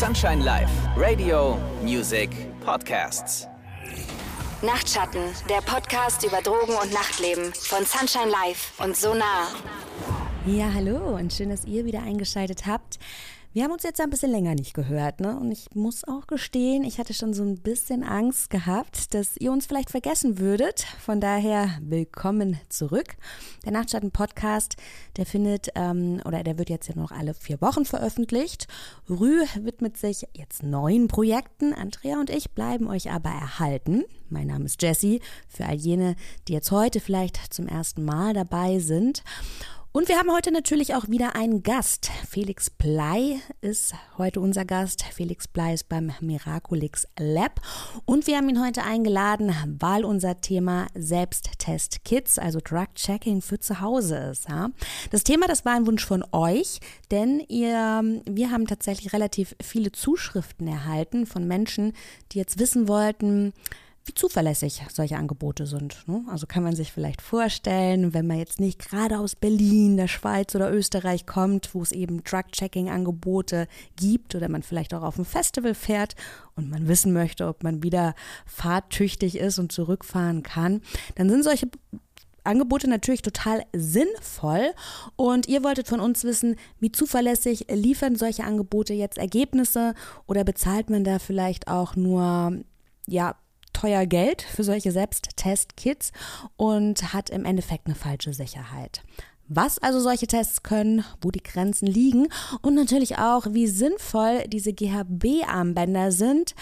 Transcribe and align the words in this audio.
Sunshine 0.00 0.42
Live, 0.42 0.70
Radio, 0.96 1.58
Music, 1.82 2.30
Podcasts. 2.64 3.46
Nachtschatten, 4.62 5.20
der 5.46 5.60
Podcast 5.60 6.24
über 6.24 6.40
Drogen 6.40 6.72
und 6.72 6.90
Nachtleben 6.90 7.52
von 7.52 7.84
Sunshine 7.84 8.30
Live 8.30 8.80
und 8.82 8.96
Sonar. 8.96 9.48
Ja, 10.46 10.72
hallo 10.72 11.16
und 11.16 11.34
schön, 11.34 11.50
dass 11.50 11.66
ihr 11.66 11.84
wieder 11.84 12.02
eingeschaltet 12.02 12.64
habt. 12.64 12.98
Wir 13.52 13.64
haben 13.64 13.72
uns 13.72 13.82
jetzt 13.82 14.00
ein 14.00 14.10
bisschen 14.10 14.30
länger 14.30 14.54
nicht 14.54 14.74
gehört, 14.74 15.18
ne? 15.18 15.36
Und 15.36 15.50
ich 15.50 15.74
muss 15.74 16.04
auch 16.06 16.28
gestehen, 16.28 16.84
ich 16.84 17.00
hatte 17.00 17.14
schon 17.14 17.34
so 17.34 17.42
ein 17.42 17.58
bisschen 17.58 18.04
Angst 18.04 18.48
gehabt, 18.48 19.12
dass 19.12 19.36
ihr 19.38 19.50
uns 19.50 19.66
vielleicht 19.66 19.90
vergessen 19.90 20.38
würdet. 20.38 20.86
Von 21.00 21.20
daher 21.20 21.68
willkommen 21.82 22.60
zurück. 22.68 23.16
Der 23.64 23.72
Nachtschatten-Podcast, 23.72 24.76
der 25.16 25.26
findet 25.26 25.70
ähm, 25.74 26.22
oder 26.24 26.44
der 26.44 26.58
wird 26.58 26.70
jetzt 26.70 26.90
ja 26.90 26.94
noch 26.94 27.10
alle 27.10 27.34
vier 27.34 27.60
Wochen 27.60 27.84
veröffentlicht. 27.84 28.68
Rü 29.08 29.40
widmet 29.56 29.96
sich 29.96 30.28
jetzt 30.32 30.62
neuen 30.62 31.08
Projekten. 31.08 31.74
Andrea 31.74 32.20
und 32.20 32.30
ich 32.30 32.52
bleiben 32.52 32.86
euch 32.86 33.10
aber 33.10 33.30
erhalten. 33.30 34.04
Mein 34.28 34.46
Name 34.46 34.66
ist 34.66 34.80
Jessie. 34.80 35.20
Für 35.48 35.66
all 35.66 35.74
jene, 35.74 36.14
die 36.46 36.52
jetzt 36.52 36.70
heute 36.70 37.00
vielleicht 37.00 37.52
zum 37.52 37.66
ersten 37.66 38.04
Mal 38.04 38.32
dabei 38.32 38.78
sind. 38.78 39.24
Und 39.92 40.08
wir 40.08 40.18
haben 40.18 40.30
heute 40.30 40.52
natürlich 40.52 40.94
auch 40.94 41.08
wieder 41.08 41.34
einen 41.34 41.64
Gast. 41.64 42.12
Felix 42.28 42.70
Blei 42.70 43.40
ist 43.60 43.92
heute 44.18 44.40
unser 44.40 44.64
Gast. 44.64 45.02
Felix 45.02 45.48
Blei 45.48 45.74
ist 45.74 45.88
beim 45.88 46.12
Miraculix 46.20 47.08
Lab. 47.18 47.60
Und 48.04 48.28
wir 48.28 48.36
haben 48.36 48.48
ihn 48.48 48.64
heute 48.64 48.84
eingeladen, 48.84 49.52
weil 49.80 50.04
unser 50.04 50.40
Thema 50.40 50.86
Selbsttest 50.94 52.04
Kids, 52.04 52.38
also 52.38 52.60
Drug 52.62 52.94
Checking 52.94 53.42
für 53.42 53.58
zu 53.58 53.80
Hause 53.80 54.16
ist. 54.30 54.48
Ja? 54.48 54.70
Das 55.10 55.24
Thema, 55.24 55.48
das 55.48 55.64
war 55.64 55.74
ein 55.74 55.88
Wunsch 55.88 56.06
von 56.06 56.24
euch, 56.30 56.78
denn 57.10 57.40
ihr, 57.48 58.22
wir 58.26 58.50
haben 58.52 58.68
tatsächlich 58.68 59.12
relativ 59.12 59.56
viele 59.60 59.90
Zuschriften 59.90 60.68
erhalten 60.68 61.26
von 61.26 61.48
Menschen, 61.48 61.94
die 62.30 62.38
jetzt 62.38 62.60
wissen 62.60 62.86
wollten, 62.86 63.54
wie 64.04 64.14
zuverlässig 64.14 64.82
solche 64.92 65.16
Angebote 65.16 65.66
sind. 65.66 66.08
Ne? 66.08 66.24
Also 66.28 66.46
kann 66.46 66.62
man 66.62 66.74
sich 66.74 66.92
vielleicht 66.92 67.20
vorstellen, 67.20 68.14
wenn 68.14 68.26
man 68.26 68.38
jetzt 68.38 68.58
nicht 68.58 68.78
gerade 68.78 69.18
aus 69.18 69.36
Berlin, 69.36 69.96
der 69.96 70.08
Schweiz 70.08 70.54
oder 70.54 70.72
Österreich 70.72 71.26
kommt, 71.26 71.74
wo 71.74 71.82
es 71.82 71.92
eben 71.92 72.24
Drug-Checking-Angebote 72.24 73.68
gibt 73.96 74.34
oder 74.34 74.48
man 74.48 74.62
vielleicht 74.62 74.94
auch 74.94 75.02
auf 75.02 75.18
ein 75.18 75.24
Festival 75.24 75.74
fährt 75.74 76.16
und 76.56 76.70
man 76.70 76.88
wissen 76.88 77.12
möchte, 77.12 77.46
ob 77.46 77.62
man 77.62 77.82
wieder 77.82 78.14
fahrtüchtig 78.46 79.36
ist 79.36 79.58
und 79.58 79.70
zurückfahren 79.70 80.42
kann, 80.42 80.80
dann 81.16 81.28
sind 81.28 81.44
solche 81.44 81.68
Angebote 82.42 82.88
natürlich 82.88 83.20
total 83.20 83.64
sinnvoll 83.74 84.72
und 85.16 85.46
ihr 85.46 85.62
wolltet 85.62 85.88
von 85.88 86.00
uns 86.00 86.24
wissen, 86.24 86.56
wie 86.78 86.90
zuverlässig 86.90 87.66
liefern 87.68 88.16
solche 88.16 88.44
Angebote 88.44 88.94
jetzt 88.94 89.18
Ergebnisse 89.18 89.94
oder 90.26 90.42
bezahlt 90.42 90.88
man 90.88 91.04
da 91.04 91.18
vielleicht 91.18 91.68
auch 91.68 91.96
nur 91.96 92.58
ja 93.06 93.36
teuer 93.72 94.06
Geld 94.06 94.42
für 94.42 94.64
solche 94.64 94.92
Selbsttest-Kits 94.92 96.12
und 96.56 97.12
hat 97.12 97.30
im 97.30 97.44
Endeffekt 97.44 97.86
eine 97.86 97.94
falsche 97.94 98.32
Sicherheit. 98.32 99.02
Was 99.52 99.78
also 99.78 99.98
solche 99.98 100.28
Tests 100.28 100.62
können, 100.62 101.04
wo 101.20 101.32
die 101.32 101.42
Grenzen 101.42 101.86
liegen 101.86 102.28
und 102.62 102.74
natürlich 102.74 103.18
auch, 103.18 103.46
wie 103.50 103.66
sinnvoll 103.66 104.44
diese 104.46 104.72
GHB-Armbänder 104.72 106.12
sind, 106.12 106.54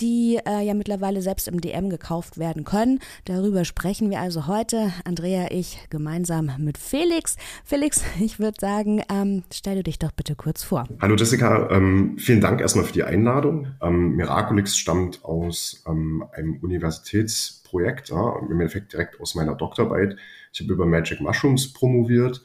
die 0.00 0.38
äh, 0.46 0.64
ja 0.64 0.74
mittlerweile 0.74 1.22
selbst 1.22 1.48
im 1.48 1.60
DM 1.60 1.90
gekauft 1.90 2.38
werden 2.38 2.64
können. 2.64 3.00
Darüber 3.24 3.64
sprechen 3.64 4.10
wir 4.10 4.20
also 4.20 4.46
heute, 4.46 4.92
Andrea, 5.04 5.48
ich, 5.50 5.78
gemeinsam 5.90 6.50
mit 6.58 6.78
Felix. 6.78 7.36
Felix, 7.64 8.02
ich 8.20 8.38
würde 8.38 8.56
sagen, 8.60 9.02
ähm, 9.10 9.42
stell 9.52 9.76
du 9.76 9.82
dich 9.82 9.98
doch 9.98 10.12
bitte 10.12 10.34
kurz 10.34 10.62
vor. 10.62 10.86
Hallo 11.00 11.16
Jessica, 11.16 11.70
ähm, 11.70 12.16
vielen 12.18 12.40
Dank 12.40 12.60
erstmal 12.60 12.84
für 12.84 12.92
die 12.92 13.04
Einladung. 13.04 13.68
Ähm, 13.82 14.16
Miraculix 14.16 14.76
stammt 14.76 15.24
aus 15.24 15.82
ähm, 15.86 16.24
einem 16.32 16.56
Universitätsprojekt, 16.56 18.10
ja, 18.10 18.38
im 18.40 18.52
Endeffekt 18.52 18.92
direkt 18.92 19.20
aus 19.20 19.34
meiner 19.34 19.54
Doktorarbeit. 19.54 20.16
Ich 20.52 20.60
habe 20.60 20.72
über 20.72 20.86
Magic 20.86 21.20
Mushrooms 21.20 21.72
promoviert 21.72 22.42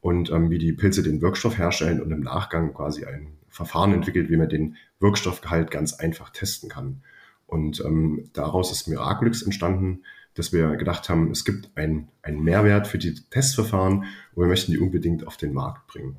und 0.00 0.30
ähm, 0.30 0.50
wie 0.50 0.58
die 0.58 0.72
Pilze 0.72 1.02
den 1.02 1.22
Wirkstoff 1.22 1.58
herstellen 1.58 2.02
und 2.02 2.10
im 2.10 2.20
Nachgang 2.20 2.74
quasi 2.74 3.04
ein 3.04 3.38
Verfahren 3.52 3.92
entwickelt, 3.92 4.30
wie 4.30 4.36
man 4.36 4.48
den 4.48 4.76
Wirkstoffgehalt 4.98 5.70
ganz 5.70 5.92
einfach 5.94 6.30
testen 6.30 6.68
kann. 6.68 7.02
Und 7.46 7.84
ähm, 7.84 8.30
daraus 8.32 8.72
ist 8.72 8.88
Miraculix 8.88 9.42
entstanden, 9.42 10.02
dass 10.34 10.52
wir 10.52 10.76
gedacht 10.76 11.08
haben, 11.10 11.30
es 11.30 11.44
gibt 11.44 11.70
einen 11.76 12.08
Mehrwert 12.26 12.86
für 12.86 12.98
die 12.98 13.14
Testverfahren 13.14 14.04
und 14.34 14.42
wir 14.42 14.48
möchten 14.48 14.72
die 14.72 14.78
unbedingt 14.78 15.26
auf 15.26 15.36
den 15.36 15.52
Markt 15.52 15.86
bringen. 15.86 16.16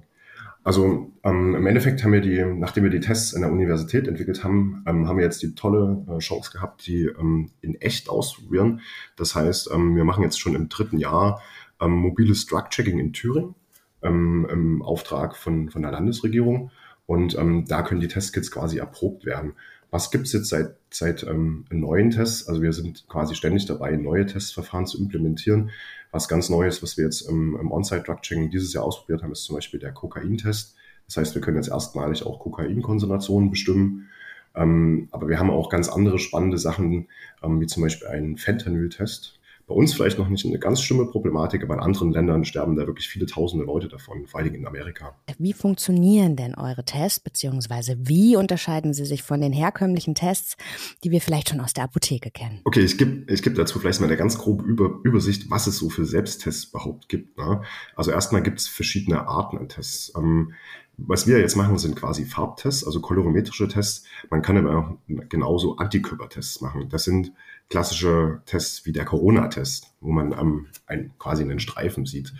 Also 0.63 1.11
ähm, 1.23 1.55
im 1.55 1.67
Endeffekt 1.67 2.03
haben 2.03 2.13
wir 2.13 2.21
die, 2.21 2.41
nachdem 2.45 2.83
wir 2.83 2.91
die 2.91 3.01
Tests 3.01 3.33
in 3.33 3.41
der 3.41 3.51
Universität 3.51 4.07
entwickelt 4.07 4.43
haben, 4.43 4.83
ähm, 4.87 5.07
haben 5.07 5.17
wir 5.17 5.25
jetzt 5.25 5.41
die 5.41 5.55
tolle 5.55 6.05
äh, 6.07 6.19
Chance 6.19 6.51
gehabt, 6.53 6.87
die 6.87 7.03
ähm, 7.03 7.49
in 7.61 7.75
echt 7.81 8.07
auszuprobieren. 8.07 8.79
Das 9.17 9.35
heißt, 9.35 9.71
ähm, 9.73 9.95
wir 9.95 10.05
machen 10.05 10.23
jetzt 10.23 10.39
schon 10.39 10.55
im 10.55 10.69
dritten 10.69 10.99
Jahr 10.99 11.41
ähm, 11.81 11.91
mobiles 11.91 12.45
Drug-Checking 12.45 12.97
in 12.97 13.11
Thüringen 13.11 13.55
ähm, 14.03 14.47
im 14.49 14.81
Auftrag 14.81 15.35
von, 15.35 15.69
von 15.69 15.81
der 15.81 15.91
Landesregierung. 15.91 16.71
Und 17.05 17.37
ähm, 17.37 17.65
da 17.67 17.81
können 17.81 18.01
die 18.01 18.07
Testkits 18.07 18.51
quasi 18.51 18.77
erprobt 18.77 19.25
werden. 19.25 19.53
Was 19.91 20.09
gibt's 20.09 20.33
jetzt 20.33 20.49
seit, 20.49 20.75
seit 20.89 21.23
ähm, 21.23 21.65
neuen 21.69 22.09
Tests? 22.09 22.47
Also 22.47 22.61
wir 22.61 22.73
sind 22.73 23.07
quasi 23.07 23.35
ständig 23.35 23.65
dabei, 23.65 23.95
neue 23.95 24.25
Testverfahren 24.25 24.87
zu 24.87 24.97
implementieren. 24.97 25.69
Was 26.11 26.27
ganz 26.27 26.49
Neues, 26.49 26.81
was 26.81 26.97
wir 26.97 27.05
jetzt 27.05 27.21
im, 27.21 27.55
im 27.59 27.71
On-Site-Drug-Checking 27.71 28.49
dieses 28.49 28.73
Jahr 28.73 28.85
ausprobiert 28.85 29.21
haben, 29.21 29.31
ist 29.31 29.43
zum 29.43 29.55
Beispiel 29.55 29.79
der 29.79 29.91
Kokain-Test. 29.91 30.75
Das 31.05 31.17
heißt, 31.17 31.35
wir 31.35 31.41
können 31.41 31.57
jetzt 31.57 31.69
erstmalig 31.69 32.25
auch 32.25 32.39
Kokainkonzentrationen 32.39 33.49
bestimmen. 33.49 34.09
Ähm, 34.55 35.09
aber 35.11 35.27
wir 35.27 35.39
haben 35.39 35.49
auch 35.49 35.69
ganz 35.69 35.89
andere 35.89 36.19
spannende 36.19 36.57
Sachen, 36.57 37.07
ähm, 37.43 37.59
wie 37.59 37.67
zum 37.67 37.83
Beispiel 37.83 38.07
einen 38.07 38.37
Fentanyl-Test. 38.37 39.39
Bei 39.65 39.73
uns 39.73 39.93
vielleicht 39.93 40.19
noch 40.19 40.27
nicht 40.27 40.45
eine 40.45 40.59
ganz 40.59 40.81
schlimme 40.81 41.05
Problematik, 41.05 41.63
aber 41.63 41.75
in 41.75 41.79
anderen 41.79 42.11
Ländern 42.11 42.43
sterben 42.43 42.75
da 42.75 42.85
wirklich 42.85 43.07
viele 43.07 43.25
tausende 43.25 43.65
Leute 43.65 43.87
davon, 43.87 44.27
vor 44.27 44.41
allem 44.41 44.53
in 44.53 44.67
Amerika. 44.67 45.15
Wie 45.37 45.53
funktionieren 45.53 46.35
denn 46.35 46.55
eure 46.55 46.83
Tests, 46.83 47.21
beziehungsweise 47.21 47.95
wie 47.99 48.35
unterscheiden 48.35 48.93
sie 48.93 49.05
sich 49.05 49.23
von 49.23 49.39
den 49.39 49.53
herkömmlichen 49.53 50.15
Tests, 50.15 50.57
die 51.03 51.11
wir 51.11 51.21
vielleicht 51.21 51.49
schon 51.49 51.61
aus 51.61 51.73
der 51.73 51.85
Apotheke 51.85 52.29
kennen? 52.29 52.59
Okay, 52.65 52.81
ich 52.81 52.97
gebe 52.97 53.31
ich 53.31 53.41
geb 53.41 53.55
dazu 53.55 53.79
vielleicht 53.79 54.01
mal 54.01 54.07
eine 54.07 54.17
ganz 54.17 54.37
grobe 54.37 54.65
Über 54.65 54.99
Übersicht, 55.03 55.49
was 55.49 55.67
es 55.67 55.77
so 55.77 55.89
für 55.89 56.05
Selbsttests 56.05 56.65
überhaupt 56.65 57.07
gibt. 57.07 57.37
Ne? 57.37 57.61
Also 57.95 58.11
erstmal 58.11 58.43
gibt 58.43 58.59
es 58.59 58.67
verschiedene 58.67 59.27
Arten 59.27 59.57
an 59.57 59.69
Tests. 59.69 60.11
Ähm, 60.17 60.53
was 60.97 61.25
wir 61.25 61.39
jetzt 61.39 61.55
machen, 61.55 61.77
sind 61.79 61.95
quasi 61.95 62.25
Farbtests, 62.25 62.85
also 62.85 63.01
kolorimetrische 63.01 63.67
Tests. 63.67 64.05
Man 64.29 64.41
kann 64.41 64.57
aber 64.57 64.77
auch 64.77 64.97
genauso 65.29 65.77
Antikörpertests 65.77 66.61
machen. 66.61 66.87
Das 66.89 67.03
sind 67.03 67.31
klassische 67.73 68.39
Tests 68.45 68.85
wie 68.85 68.91
der 68.91 69.03
Corona-Test, 69.03 69.95
wo 69.99 70.11
man 70.11 70.31
ähm, 70.31 70.67
ein, 70.85 71.11
quasi 71.17 71.41
einen 71.41 71.59
Streifen 71.59 72.05
sieht. 72.05 72.31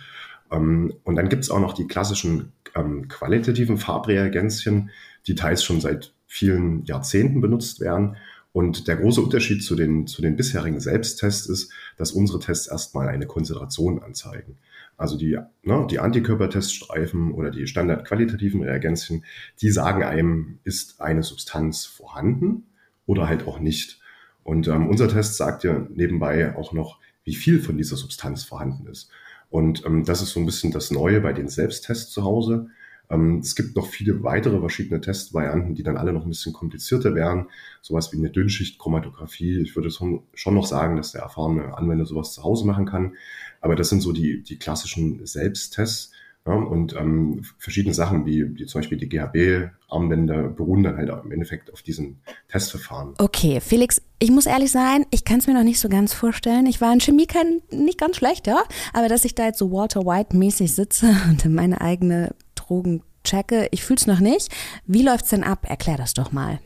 Ähm, 0.52 0.94
und 1.02 1.16
dann 1.16 1.28
gibt 1.28 1.42
es 1.42 1.50
auch 1.50 1.58
noch 1.58 1.72
die 1.72 1.88
klassischen 1.88 2.52
ähm, 2.76 3.08
qualitativen 3.08 3.76
Farbreagenzien, 3.76 4.90
die 5.26 5.34
teils 5.34 5.64
schon 5.64 5.80
seit 5.80 6.14
vielen 6.28 6.84
Jahrzehnten 6.84 7.40
benutzt 7.40 7.80
werden. 7.80 8.14
Und 8.52 8.86
der 8.86 8.94
große 8.94 9.20
Unterschied 9.20 9.64
zu 9.64 9.74
den, 9.74 10.06
zu 10.06 10.22
den 10.22 10.36
bisherigen 10.36 10.78
Selbsttests 10.78 11.48
ist, 11.48 11.72
dass 11.96 12.12
unsere 12.12 12.38
Tests 12.38 12.68
erstmal 12.68 13.08
eine 13.08 13.26
Konzentration 13.26 14.00
anzeigen. 14.04 14.58
Also 14.96 15.18
die, 15.18 15.36
ne, 15.64 15.86
die 15.90 15.98
Antikörperteststreifen 15.98 17.32
oder 17.32 17.50
die 17.50 17.66
standardqualitativen 17.66 18.62
Reagenzien, 18.62 19.24
die 19.60 19.70
sagen 19.70 20.04
einem, 20.04 20.60
ist 20.62 21.00
eine 21.00 21.24
Substanz 21.24 21.86
vorhanden 21.86 22.68
oder 23.04 23.26
halt 23.26 23.48
auch 23.48 23.58
nicht. 23.58 24.00
Und 24.44 24.68
ähm, 24.68 24.88
unser 24.88 25.08
Test 25.08 25.36
sagt 25.36 25.64
ja 25.64 25.86
nebenbei 25.90 26.54
auch 26.56 26.72
noch, 26.72 27.00
wie 27.24 27.34
viel 27.34 27.60
von 27.60 27.76
dieser 27.76 27.96
Substanz 27.96 28.44
vorhanden 28.44 28.86
ist. 28.86 29.10
Und 29.50 29.84
ähm, 29.86 30.04
das 30.04 30.22
ist 30.22 30.30
so 30.30 30.40
ein 30.40 30.46
bisschen 30.46 30.70
das 30.70 30.90
Neue 30.90 31.20
bei 31.20 31.32
den 31.32 31.48
Selbsttests 31.48 32.12
zu 32.12 32.24
Hause. 32.24 32.68
Ähm, 33.10 33.38
es 33.38 33.54
gibt 33.54 33.76
noch 33.76 33.86
viele 33.86 34.22
weitere 34.22 34.58
verschiedene 34.58 35.00
Testvarianten, 35.00 35.74
die 35.74 35.82
dann 35.82 35.96
alle 35.96 36.12
noch 36.12 36.24
ein 36.24 36.30
bisschen 36.30 36.52
komplizierter 36.52 37.14
wären. 37.14 37.48
Sowas 37.82 38.12
wie 38.12 38.18
eine 38.18 38.30
Dünnschichtchromatographie. 38.30 39.60
Ich 39.60 39.76
würde 39.76 39.90
schon 39.90 40.54
noch 40.54 40.66
sagen, 40.66 40.96
dass 40.96 41.12
der 41.12 41.22
erfahrene 41.22 41.76
Anwender 41.76 42.06
sowas 42.06 42.32
zu 42.32 42.42
Hause 42.42 42.66
machen 42.66 42.86
kann. 42.86 43.14
Aber 43.60 43.76
das 43.76 43.88
sind 43.88 44.00
so 44.00 44.12
die, 44.12 44.42
die 44.42 44.58
klassischen 44.58 45.24
Selbsttests. 45.24 46.12
Ja, 46.46 46.52
und 46.52 46.94
ähm, 46.94 47.42
verschiedene 47.56 47.94
Sachen, 47.94 48.26
wie, 48.26 48.54
wie 48.58 48.66
zum 48.66 48.80
Beispiel 48.80 48.98
die 48.98 49.08
GHB-Armbänder, 49.08 50.50
beruhen 50.50 50.82
dann 50.82 50.98
halt 50.98 51.10
im 51.24 51.32
Endeffekt 51.32 51.72
auf 51.72 51.80
diesen 51.80 52.18
Testverfahren. 52.48 53.14
Okay, 53.16 53.60
Felix, 53.62 54.02
ich 54.18 54.30
muss 54.30 54.46
ehrlich 54.46 54.70
sein, 54.70 55.04
ich 55.10 55.24
kann 55.24 55.38
es 55.38 55.46
mir 55.46 55.54
noch 55.54 55.64
nicht 55.64 55.80
so 55.80 55.88
ganz 55.88 56.14
vorstellen. 56.14 56.66
Ich 56.66 56.80
war 56.80 56.92
in 56.92 57.00
Chemie 57.00 57.26
kein, 57.26 57.60
nicht 57.70 57.98
ganz 57.98 58.16
schlecht, 58.16 58.46
ja. 58.46 58.62
Aber 58.92 59.08
dass 59.08 59.24
ich 59.24 59.34
da 59.34 59.46
jetzt 59.46 59.58
so 59.58 59.70
Walter 59.72 60.06
White-mäßig 60.06 60.74
sitze 60.74 61.14
und 61.28 61.44
meine 61.46 61.80
eigene 61.80 62.34
Drogen 62.54 63.02
checke, 63.24 63.68
ich 63.70 63.82
fühle 63.82 63.98
es 63.98 64.06
noch 64.06 64.20
nicht. 64.20 64.48
Wie 64.86 65.02
läuft's 65.02 65.30
denn 65.30 65.44
ab? 65.44 65.66
Erklär 65.68 65.96
das 65.96 66.14
doch 66.14 66.32
mal. 66.32 66.60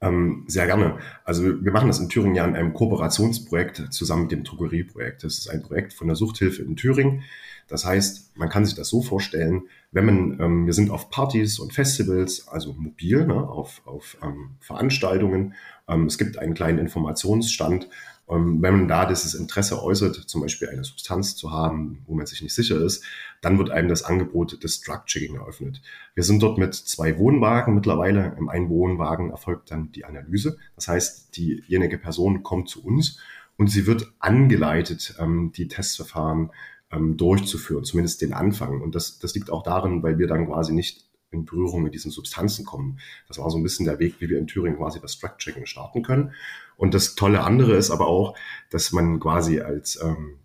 Ähm, 0.00 0.44
sehr 0.46 0.66
gerne. 0.66 0.98
Also 1.24 1.42
wir 1.64 1.72
machen 1.72 1.88
das 1.88 1.98
in 1.98 2.08
Thüringen 2.08 2.34
ja 2.34 2.44
in 2.44 2.54
einem 2.54 2.74
Kooperationsprojekt 2.74 3.92
zusammen 3.92 4.22
mit 4.22 4.32
dem 4.32 4.44
Drogerieprojekt. 4.44 5.24
Das 5.24 5.38
ist 5.38 5.48
ein 5.48 5.62
Projekt 5.62 5.94
von 5.94 6.06
der 6.06 6.16
Suchthilfe 6.16 6.62
in 6.62 6.76
Thüringen. 6.76 7.22
Das 7.68 7.84
heißt, 7.84 8.36
man 8.36 8.48
kann 8.48 8.64
sich 8.64 8.74
das 8.74 8.88
so 8.88 9.02
vorstellen, 9.02 9.62
wenn 9.90 10.04
man, 10.04 10.40
ähm, 10.40 10.66
wir 10.66 10.72
sind 10.72 10.90
auf 10.90 11.10
Partys 11.10 11.58
und 11.58 11.72
Festivals, 11.72 12.46
also 12.46 12.74
mobil, 12.74 13.26
ne, 13.26 13.48
auf, 13.48 13.82
auf 13.86 14.16
ähm, 14.22 14.50
Veranstaltungen. 14.60 15.54
Ähm, 15.88 16.06
es 16.06 16.18
gibt 16.18 16.38
einen 16.38 16.54
kleinen 16.54 16.78
Informationsstand. 16.78 17.88
Ähm, 18.28 18.60
wenn 18.60 18.76
man 18.76 18.88
da 18.88 19.06
dieses 19.06 19.34
Interesse 19.34 19.82
äußert, 19.82 20.16
zum 20.16 20.40
Beispiel 20.40 20.68
eine 20.68 20.84
Substanz 20.84 21.36
zu 21.36 21.52
haben, 21.52 22.02
wo 22.06 22.14
man 22.14 22.26
sich 22.26 22.42
nicht 22.42 22.54
sicher 22.54 22.80
ist, 22.80 23.04
dann 23.40 23.58
wird 23.58 23.70
einem 23.70 23.88
das 23.88 24.02
Angebot 24.02 24.62
des 24.62 24.80
Drug-Checking 24.80 25.36
eröffnet. 25.36 25.80
Wir 26.14 26.24
sind 26.24 26.42
dort 26.42 26.58
mit 26.58 26.74
zwei 26.74 27.18
Wohnwagen 27.18 27.74
mittlerweile. 27.74 28.34
Im 28.38 28.48
einen 28.48 28.68
Wohnwagen 28.68 29.30
erfolgt 29.30 29.70
dann 29.70 29.92
die 29.92 30.04
Analyse. 30.04 30.58
Das 30.74 30.88
heißt, 30.88 31.36
diejenige 31.36 31.98
Person 31.98 32.42
kommt 32.42 32.68
zu 32.68 32.84
uns 32.84 33.18
und 33.56 33.68
sie 33.68 33.86
wird 33.86 34.12
angeleitet, 34.18 35.14
ähm, 35.18 35.52
die 35.54 35.68
Testverfahren 35.68 36.50
ähm, 36.90 37.16
durchzuführen, 37.16 37.84
zumindest 37.84 38.22
den 38.22 38.32
Anfang. 38.32 38.80
Und 38.80 38.94
das, 38.94 39.18
das 39.18 39.34
liegt 39.34 39.50
auch 39.50 39.62
darin, 39.62 40.02
weil 40.02 40.18
wir 40.18 40.26
dann 40.26 40.46
quasi 40.46 40.72
nicht 40.72 41.06
in 41.30 41.44
Berührung 41.44 41.82
mit 41.82 41.94
diesen 41.94 42.10
Substanzen 42.10 42.64
kommen. 42.64 42.98
Das 43.28 43.38
war 43.38 43.50
so 43.50 43.58
ein 43.58 43.62
bisschen 43.62 43.86
der 43.86 43.98
Weg, 43.98 44.16
wie 44.20 44.28
wir 44.28 44.38
in 44.38 44.46
Thüringen 44.46 44.78
quasi 44.78 45.00
das 45.00 45.18
Track-Checking 45.18 45.66
starten 45.66 46.02
können. 46.02 46.32
Und 46.76 46.94
das 46.94 47.14
tolle 47.14 47.42
andere 47.42 47.74
ist 47.76 47.90
aber 47.90 48.06
auch, 48.06 48.36
dass 48.70 48.92
man 48.92 49.18
quasi 49.20 49.60
als 49.60 50.00
ähm, 50.02 50.38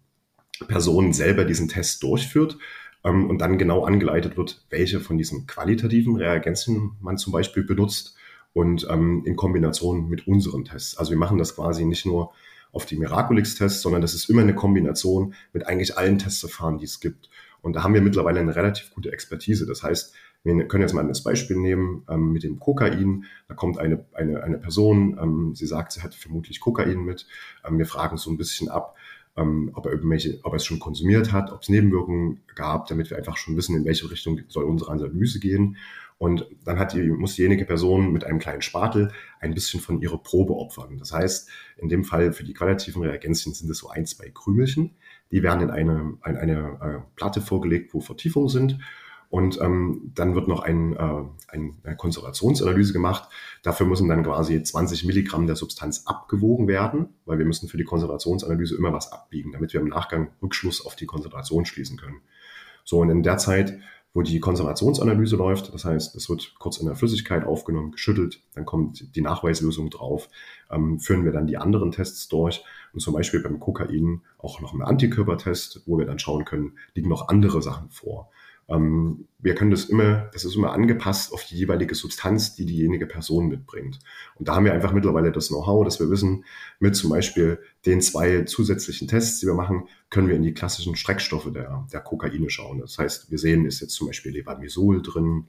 Person 0.67 1.13
selber 1.13 1.45
diesen 1.45 1.67
Test 1.67 2.03
durchführt 2.03 2.57
ähm, 3.03 3.29
und 3.29 3.39
dann 3.39 3.57
genau 3.57 3.83
angeleitet 3.83 4.37
wird, 4.37 4.65
welche 4.69 4.99
von 4.99 5.17
diesen 5.17 5.47
qualitativen 5.47 6.15
Reagenzien 6.15 6.91
man 7.01 7.17
zum 7.17 7.33
Beispiel 7.33 7.63
benutzt 7.63 8.15
und 8.53 8.87
ähm, 8.89 9.23
in 9.25 9.35
Kombination 9.35 10.09
mit 10.09 10.27
unseren 10.27 10.65
Tests. 10.65 10.97
Also 10.97 11.11
wir 11.11 11.17
machen 11.17 11.37
das 11.37 11.55
quasi 11.55 11.85
nicht 11.85 12.05
nur 12.05 12.31
auf 12.71 12.85
die 12.85 12.97
Miraculix-Tests, 12.97 13.81
sondern 13.81 14.01
das 14.01 14.13
ist 14.13 14.29
immer 14.29 14.41
eine 14.41 14.55
Kombination 14.55 15.33
mit 15.51 15.67
eigentlich 15.67 15.97
allen 15.97 16.19
Testverfahren, 16.19 16.77
die 16.77 16.85
es 16.85 16.99
gibt. 16.99 17.29
Und 17.61 17.73
da 17.73 17.83
haben 17.83 17.93
wir 17.93 18.01
mittlerweile 18.01 18.39
eine 18.39 18.55
relativ 18.55 18.91
gute 18.91 19.11
Expertise. 19.11 19.65
Das 19.65 19.83
heißt, 19.83 20.13
wir 20.43 20.67
können 20.67 20.81
jetzt 20.81 20.93
mal 20.93 21.07
das 21.07 21.23
Beispiel 21.23 21.57
nehmen 21.57 22.03
ähm, 22.09 22.31
mit 22.31 22.43
dem 22.43 22.59
Kokain. 22.59 23.25
Da 23.47 23.53
kommt 23.53 23.77
eine, 23.77 24.05
eine, 24.13 24.43
eine 24.43 24.57
Person, 24.57 25.17
ähm, 25.21 25.55
sie 25.55 25.67
sagt, 25.67 25.91
sie 25.91 26.01
hat 26.01 26.15
vermutlich 26.15 26.59
Kokain 26.59 27.03
mit. 27.03 27.27
Ähm, 27.67 27.77
wir 27.77 27.85
fragen 27.85 28.17
so 28.17 28.31
ein 28.31 28.37
bisschen 28.37 28.69
ab, 28.69 28.95
ähm, 29.37 29.71
ob 29.73 29.85
er 29.85 29.91
irgendwelche, 29.91 30.39
ob 30.43 30.53
er 30.53 30.57
es 30.57 30.65
schon 30.65 30.79
konsumiert 30.79 31.31
hat, 31.31 31.51
ob 31.51 31.61
es 31.61 31.69
Nebenwirkungen 31.69 32.41
gab, 32.55 32.87
damit 32.87 33.09
wir 33.09 33.17
einfach 33.17 33.37
schon 33.37 33.55
wissen, 33.55 33.75
in 33.75 33.85
welche 33.85 34.09
Richtung 34.09 34.39
soll 34.47 34.63
unsere 34.63 34.91
Analyse 34.91 35.39
gehen. 35.39 35.77
Und 36.17 36.45
dann 36.65 36.77
hat 36.77 36.93
die, 36.93 37.01
muss 37.01 37.35
diejenige 37.35 37.65
Person 37.65 38.11
mit 38.11 38.23
einem 38.23 38.37
kleinen 38.37 38.61
Spatel 38.61 39.11
ein 39.39 39.55
bisschen 39.55 39.79
von 39.79 40.01
ihrer 40.01 40.19
Probe 40.19 40.53
opfern. 40.53 40.99
Das 40.99 41.11
heißt, 41.11 41.49
in 41.77 41.89
dem 41.89 42.03
Fall 42.03 42.31
für 42.31 42.43
die 42.43 42.53
qualitativen 42.53 43.01
Reagenzien 43.01 43.55
sind 43.55 43.71
es 43.71 43.79
so 43.79 43.89
ein, 43.89 44.05
zwei 44.05 44.29
Krümelchen. 44.29 44.91
Die 45.31 45.41
werden 45.41 45.61
in 45.61 45.71
eine, 45.71 46.17
in 46.25 46.37
eine 46.37 46.77
äh, 46.79 47.15
Platte 47.15 47.41
vorgelegt, 47.41 47.95
wo 47.95 48.01
Vertiefungen 48.01 48.49
sind. 48.49 48.77
Und 49.31 49.59
ähm, 49.61 50.11
dann 50.13 50.35
wird 50.35 50.47
noch 50.47 50.59
ein, 50.59 50.93
äh, 50.93 51.23
eine 51.47 51.95
Konzentrationsanalyse 51.95 52.91
gemacht. 52.91 53.29
Dafür 53.63 53.87
müssen 53.87 54.07
dann 54.07 54.23
quasi 54.23 54.61
20 54.61 55.05
Milligramm 55.05 55.47
der 55.47 55.55
Substanz 55.55 56.03
abgewogen 56.05 56.67
werden, 56.67 57.07
weil 57.25 57.39
wir 57.39 57.45
müssen 57.45 57.69
für 57.69 57.77
die 57.77 57.85
Konzentrationsanalyse 57.85 58.75
immer 58.75 58.91
was 58.91 59.11
abbiegen, 59.11 59.53
damit 59.53 59.71
wir 59.71 59.79
im 59.79 59.87
Nachgang 59.87 60.31
Rückschluss 60.43 60.85
auf 60.85 60.97
die 60.97 61.05
Konzentration 61.05 61.65
schließen 61.65 61.97
können. 61.97 62.21
So, 62.83 62.99
und 62.99 63.09
in 63.09 63.23
der 63.23 63.37
Zeit 63.37 63.79
wo 64.13 64.21
die 64.21 64.39
Konservationsanalyse 64.39 65.37
läuft. 65.37 65.73
Das 65.73 65.85
heißt, 65.85 66.15
es 66.15 66.29
wird 66.29 66.55
kurz 66.59 66.77
in 66.77 66.85
der 66.85 66.95
Flüssigkeit 66.95 67.45
aufgenommen, 67.45 67.91
geschüttelt, 67.91 68.41
dann 68.53 68.65
kommt 68.65 69.15
die 69.15 69.21
Nachweislösung 69.21 69.89
drauf, 69.89 70.29
ähm, 70.69 70.99
führen 70.99 71.23
wir 71.23 71.31
dann 71.31 71.47
die 71.47 71.57
anderen 71.57 71.91
Tests 71.91 72.27
durch 72.27 72.63
und 72.93 72.99
zum 72.99 73.13
Beispiel 73.13 73.41
beim 73.41 73.59
Kokain 73.59 74.21
auch 74.37 74.59
noch 74.59 74.73
einen 74.73 74.81
Antikörpertest, 74.81 75.83
wo 75.85 75.97
wir 75.97 76.05
dann 76.05 76.19
schauen 76.19 76.45
können, 76.45 76.77
liegen 76.93 77.09
noch 77.09 77.29
andere 77.29 77.61
Sachen 77.61 77.89
vor. 77.89 78.29
Ähm, 78.69 79.27
wir 79.39 79.55
können 79.55 79.71
das 79.71 79.85
immer, 79.85 80.29
das 80.33 80.45
ist 80.45 80.55
immer 80.55 80.71
angepasst 80.71 81.33
auf 81.33 81.43
die 81.45 81.55
jeweilige 81.55 81.95
Substanz, 81.95 82.55
die 82.55 82.65
diejenige 82.65 83.07
Person 83.07 83.47
mitbringt. 83.47 83.99
Und 84.35 84.47
da 84.47 84.55
haben 84.55 84.65
wir 84.65 84.73
einfach 84.73 84.93
mittlerweile 84.93 85.31
das 85.31 85.47
Know-how, 85.47 85.83
dass 85.83 85.99
wir 85.99 86.09
wissen, 86.09 86.45
mit 86.79 86.95
zum 86.95 87.09
Beispiel 87.09 87.59
den 87.85 88.01
zwei 88.01 88.43
zusätzlichen 88.43 89.07
Tests, 89.07 89.39
die 89.39 89.47
wir 89.47 89.55
machen, 89.55 89.87
können 90.09 90.27
wir 90.27 90.35
in 90.35 90.43
die 90.43 90.53
klassischen 90.53 90.95
Streckstoffe 90.95 91.51
der, 91.51 91.87
der 91.91 92.01
Kokaine 92.01 92.49
schauen. 92.49 92.79
Das 92.79 92.97
heißt, 92.97 93.31
wir 93.31 93.37
sehen, 93.39 93.65
ist 93.65 93.81
jetzt 93.81 93.93
zum 93.93 94.07
Beispiel 94.07 94.33
Levamisol 94.33 95.01
drin, 95.01 95.45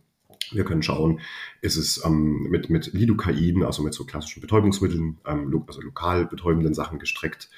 wir 0.51 0.65
können 0.65 0.83
schauen, 0.83 1.21
ist 1.61 1.77
es 1.77 2.05
ähm, 2.05 2.49
mit, 2.51 2.71
mit 2.71 2.93
Lidocain, 2.93 3.63
also 3.63 3.83
mit 3.83 3.95
so 3.95 4.05
klassischen 4.05 4.41
Betäubungsmitteln, 4.41 5.19
ähm, 5.27 5.65
also 5.67 5.81
lokal 5.81 6.27
betäubenden 6.27 6.75
Sachen 6.75 6.99
gestreckt 6.99 7.51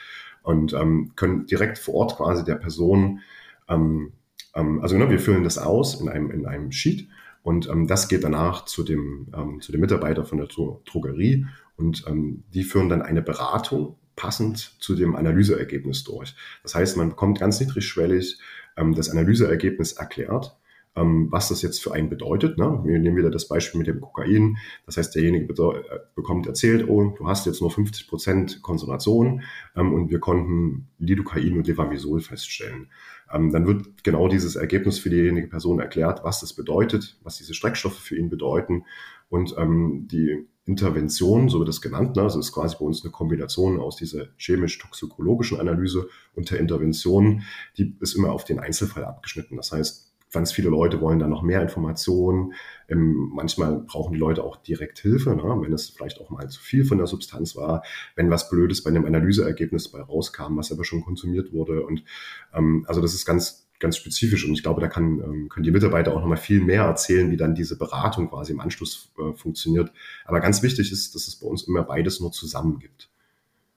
und 0.43 0.73
ähm, 0.75 1.12
können 1.17 1.47
direkt 1.47 1.79
vor 1.79 1.95
Ort 1.95 2.17
quasi 2.17 2.45
der 2.45 2.56
Person 2.56 3.21
ähm, 3.69 4.12
ähm, 4.55 4.81
also 4.81 4.97
genau, 4.97 5.11
wir 5.11 5.21
füllen 5.21 5.45
das 5.45 5.59
aus 5.59 6.01
in 6.01 6.09
einem, 6.09 6.31
in 6.31 6.47
einem 6.47 6.73
Sheet 6.73 7.09
und 7.43 7.69
ähm, 7.69 7.87
das 7.87 8.09
geht 8.09 8.25
danach 8.25 8.65
zu 8.65 8.83
dem, 8.83 9.29
ähm, 9.37 9.61
zu 9.61 9.73
dem 9.73 9.81
Mitarbeiter 9.81 10.25
von 10.25 10.39
der 10.39 10.47
Drogerie 10.47 11.47
und 11.77 12.05
ähm, 12.06 12.45
die 12.53 12.65
führen 12.65 12.89
dann 12.89 13.03
eine 13.03 13.23
Beratung 13.23 13.97
passend 14.17 14.77
zu 14.81 14.95
dem 14.95 15.17
Analyseergebnis 15.17 16.05
durch. 16.05 16.35
Das 16.62 16.75
heißt, 16.75 16.97
man 16.97 17.11
bekommt 17.11 17.41
ganz 17.41 17.61
niedrigschwellig 17.61 18.39
ähm, 18.77 18.95
das 18.95 19.11
Analyseergebnis 19.11 19.93
erklärt 19.93 20.56
ähm, 20.97 21.29
was 21.31 21.49
das 21.49 21.62
jetzt 21.62 21.83
für 21.83 21.93
einen 21.93 22.09
bedeutet. 22.09 22.59
Ne? 22.59 22.81
Wir 22.85 22.99
nehmen 22.99 23.17
wieder 23.17 23.31
das 23.31 23.49
Beispiel 23.49 23.79
mit 23.79 23.87
dem 23.87 24.01
Kokain. 24.01 24.59
Das 24.87 24.97
heißt, 24.97 25.15
derjenige 25.15 25.53
äh, 25.53 25.83
bekommt 26.15 26.47
erzählt, 26.47 26.89
oh, 26.89 27.15
du 27.17 27.27
hast 27.27 27.47
jetzt 27.47 27.61
nur 27.61 27.71
50 27.71 28.09
Prozent 28.09 28.62
Konzentration 28.62 29.43
ähm, 29.77 29.93
und 29.93 30.11
wir 30.11 30.21
konnten 30.21 30.89
Lidocain 30.99 31.56
und 31.56 31.67
Levamisol 31.67 32.21
feststellen. 32.21 32.91
Ähm, 33.32 33.53
dann 33.53 33.67
wird 33.67 34.05
genau 34.05 34.29
dieses 34.29 34.56
Ergebnis 34.56 34.99
für 34.99 35.11
diejenige 35.11 35.49
Person 35.49 35.81
erklärt, 35.81 36.25
was 36.25 36.41
das 36.41 36.53
bedeutet, 36.53 37.19
was 37.23 37.37
diese 37.37 37.55
Streckstoffe 37.55 37.99
für 37.99 38.17
ihn 38.17 38.31
bedeuten 38.31 38.85
und 39.29 39.55
ähm, 39.59 40.06
die 40.11 40.47
Intervention, 40.67 41.49
so 41.49 41.59
wird 41.59 41.69
das 41.69 41.82
genannt, 41.82 42.17
ne? 42.17 42.23
also 42.23 42.38
ist 42.38 42.53
quasi 42.53 42.76
bei 42.79 42.87
uns 42.87 43.05
eine 43.05 43.11
Kombination 43.11 43.79
aus 43.79 43.97
dieser 43.97 44.29
chemisch-toxikologischen 44.38 45.61
Analyse 45.61 46.09
und 46.35 46.50
der 46.50 46.59
Intervention, 46.59 47.43
die 47.76 47.97
ist 48.00 48.15
immer 48.15 48.32
auf 48.32 48.44
den 48.44 48.59
Einzelfall 48.59 49.05
abgeschnitten. 49.05 49.56
Das 49.56 49.73
heißt, 49.73 50.14
ganz 50.35 50.53
viele 50.53 50.69
Leute 50.69 51.01
wollen 51.01 51.19
da 51.19 51.27
noch 51.27 51.43
mehr 51.43 51.63
Informationen. 51.63 52.53
Ähm, 52.89 53.31
manchmal 53.35 53.79
brauchen 53.79 54.13
die 54.13 54.19
Leute 54.19 54.45
auch 54.45 54.57
direkt 54.57 54.99
Hilfe, 54.99 55.35
ne? 55.35 55.43
wenn 55.43 55.73
es 55.73 55.89
vielleicht 55.89 56.21
auch 56.21 56.29
mal 56.29 56.47
zu 56.49 56.61
viel 56.61 56.85
von 56.85 56.99
der 56.99 57.07
Substanz 57.07 57.57
war, 57.57 57.83
wenn 58.17 58.31
was 58.31 58.51
Blödes 58.51 58.83
bei 58.83 58.91
einem 58.91 59.07
Analyseergebnis 59.07 59.91
bei 59.91 60.03
rauskam, 60.03 60.57
was 60.57 60.71
aber 60.71 60.85
schon 60.85 61.03
konsumiert 61.03 61.53
wurde. 61.53 61.87
Und 61.87 62.05
ähm, 62.53 62.85
also 62.87 63.01
das 63.01 63.15
ist 63.15 63.25
ganz 63.25 63.63
ganz 63.81 63.97
spezifisch 63.97 64.47
und 64.47 64.55
ich 64.55 64.63
glaube, 64.63 64.81
da 64.81 64.89
kann, 64.89 65.21
ähm, 65.21 65.49
können 65.49 65.65
die 65.65 65.71
Mitarbeiter 65.71 66.15
auch 66.15 66.21
noch 66.21 66.27
mal 66.27 66.37
viel 66.37 66.61
mehr 66.61 66.85
erzählen, 66.85 67.31
wie 67.31 67.37
dann 67.37 67.55
diese 67.55 67.77
Beratung 67.77 68.31
quasi 68.31 68.53
im 68.53 68.61
Anschluss 68.61 69.13
äh, 69.19 69.37
funktioniert. 69.37 69.93
Aber 70.25 70.41
ganz 70.41 70.63
wichtig 70.63 70.93
ist, 70.93 71.15
dass 71.15 71.29
es 71.29 71.37
bei 71.37 71.47
uns 71.47 71.65
immer 71.65 71.82
beides 71.82 72.20
nur 72.20 72.32
zusammen 72.32 72.79
gibt. 72.79 73.11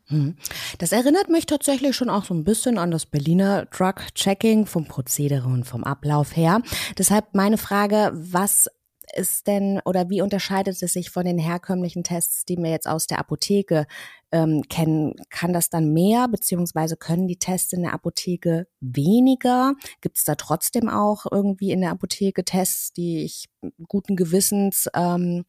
Hm. 0.09 0.37
Das 0.77 0.93
erinnert 0.93 1.29
mich 1.29 1.45
tatsächlich 1.45 1.95
schon 1.95 2.09
auch 2.09 2.23
so 2.23 2.33
ein 2.33 2.45
bisschen 2.45 2.77
an 2.77 2.91
das 2.91 3.05
Berliner 3.05 3.65
Drug-Checking 3.65 4.65
vom 4.65 4.85
Prozedere 4.85 5.47
und 5.47 5.65
vom 5.65 5.83
Ablauf 5.83 6.35
her. 6.35 6.61
Deshalb 6.97 7.33
meine 7.33 7.57
Frage, 7.57 8.11
was 8.13 8.67
ist 9.15 9.47
denn 9.47 9.79
oder 9.85 10.09
wie 10.09 10.21
unterscheidet 10.21 10.81
es 10.81 10.93
sich 10.93 11.09
von 11.09 11.25
den 11.25 11.37
herkömmlichen 11.37 12.03
Tests, 12.03 12.45
die 12.45 12.57
wir 12.57 12.69
jetzt 12.69 12.87
aus 12.87 13.07
der 13.07 13.19
Apotheke 13.19 13.85
ähm, 14.31 14.63
kennen? 14.69 15.15
Kann 15.29 15.53
das 15.53 15.69
dann 15.69 15.93
mehr, 15.93 16.27
beziehungsweise 16.27 16.97
können 16.97 17.27
die 17.27 17.39
Tests 17.39 17.73
in 17.73 17.83
der 17.83 17.93
Apotheke 17.93 18.67
weniger? 18.79 19.73
Gibt 20.01 20.17
es 20.17 20.23
da 20.23 20.35
trotzdem 20.35 20.89
auch 20.89 21.25
irgendwie 21.29 21.71
in 21.71 21.81
der 21.81 21.91
Apotheke 21.91 22.43
Tests, 22.43 22.93
die 22.93 23.23
ich 23.23 23.47
guten 23.87 24.15
Gewissens 24.15 24.87
ähm, 24.93 25.45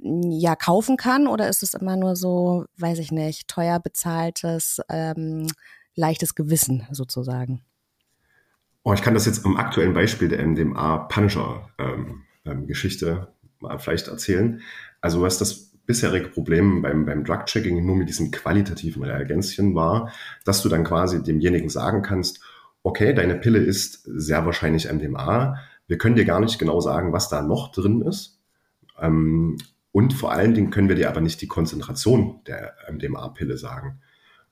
ja 0.00 0.56
kaufen 0.56 0.96
kann 0.96 1.26
oder 1.26 1.48
ist 1.48 1.62
es 1.62 1.74
immer 1.74 1.96
nur 1.96 2.16
so, 2.16 2.66
weiß 2.78 2.98
ich 2.98 3.12
nicht, 3.12 3.48
teuer 3.48 3.80
bezahltes, 3.80 4.80
ähm, 4.88 5.46
leichtes 5.94 6.34
Gewissen 6.34 6.86
sozusagen? 6.90 7.62
Oh, 8.82 8.92
ich 8.92 9.02
kann 9.02 9.14
das 9.14 9.26
jetzt 9.26 9.44
am 9.44 9.56
aktuellen 9.56 9.94
Beispiel 9.94 10.28
der 10.28 10.46
MDMA 10.46 10.98
Punisher 11.08 11.68
ähm, 11.78 12.22
ähm, 12.44 12.68
vielleicht 13.78 14.08
erzählen. 14.08 14.60
Also 15.00 15.22
was 15.22 15.38
das 15.38 15.72
bisherige 15.86 16.28
Problem 16.28 16.82
beim, 16.82 17.06
beim 17.06 17.24
Drug-Checking 17.24 17.84
nur 17.84 17.96
mit 17.96 18.08
diesen 18.08 18.30
qualitativen 18.30 19.02
Reagenzien 19.04 19.74
war, 19.74 20.12
dass 20.44 20.62
du 20.62 20.68
dann 20.68 20.84
quasi 20.84 21.22
demjenigen 21.22 21.68
sagen 21.68 22.02
kannst, 22.02 22.40
okay, 22.82 23.12
deine 23.12 23.36
Pille 23.36 23.58
ist 23.58 24.02
sehr 24.04 24.46
wahrscheinlich 24.46 24.92
MDMA. 24.92 25.58
Wir 25.88 25.98
können 25.98 26.16
dir 26.16 26.24
gar 26.24 26.40
nicht 26.40 26.58
genau 26.58 26.80
sagen, 26.80 27.12
was 27.12 27.28
da 27.28 27.42
noch 27.42 27.72
drin 27.72 28.02
ist. 28.02 28.38
Ähm, 29.00 29.56
und 29.96 30.12
vor 30.12 30.30
allen 30.30 30.52
Dingen 30.52 30.68
können 30.70 30.90
wir 30.90 30.94
dir 30.94 31.08
aber 31.08 31.22
nicht 31.22 31.40
die 31.40 31.46
Konzentration 31.46 32.40
der 32.46 32.74
MDMA-Pille 32.92 33.56
sagen. 33.56 34.02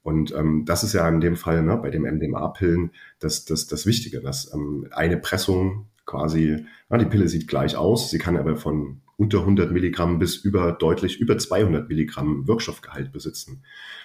Und 0.03 0.35
ähm, 0.35 0.65
das 0.65 0.85
ist 0.85 0.95
ja 0.95 1.07
in 1.07 1.21
dem 1.21 1.37
Fall 1.37 1.63
ne, 1.63 1.77
bei 1.77 1.91
den 1.91 2.05
MDMA-Pillen 2.05 2.93
das, 3.19 3.45
das, 3.45 3.67
das 3.67 3.85
Wichtige, 3.85 4.23
dass 4.23 4.55
ähm, 4.55 4.89
eine 4.91 5.19
Pressung 5.19 5.91
quasi, 6.07 6.65
na, 6.89 6.97
die 6.97 7.05
Pille 7.05 7.29
sieht 7.29 7.47
gleich 7.47 7.77
aus, 7.77 8.09
sie 8.09 8.17
kann 8.17 8.39
aber 8.39 8.57
von 8.57 9.03
unter 9.19 9.41
100 9.41 9.71
Milligramm 9.71 10.19
bis 10.19 10.37
über 10.37 10.73
deutlich 10.73 11.21
über 11.21 11.37
200 11.37 11.91
Milligramm 11.91 12.49
Wirkstoffgehalt 12.49 13.13
besitzen. 13.13 13.65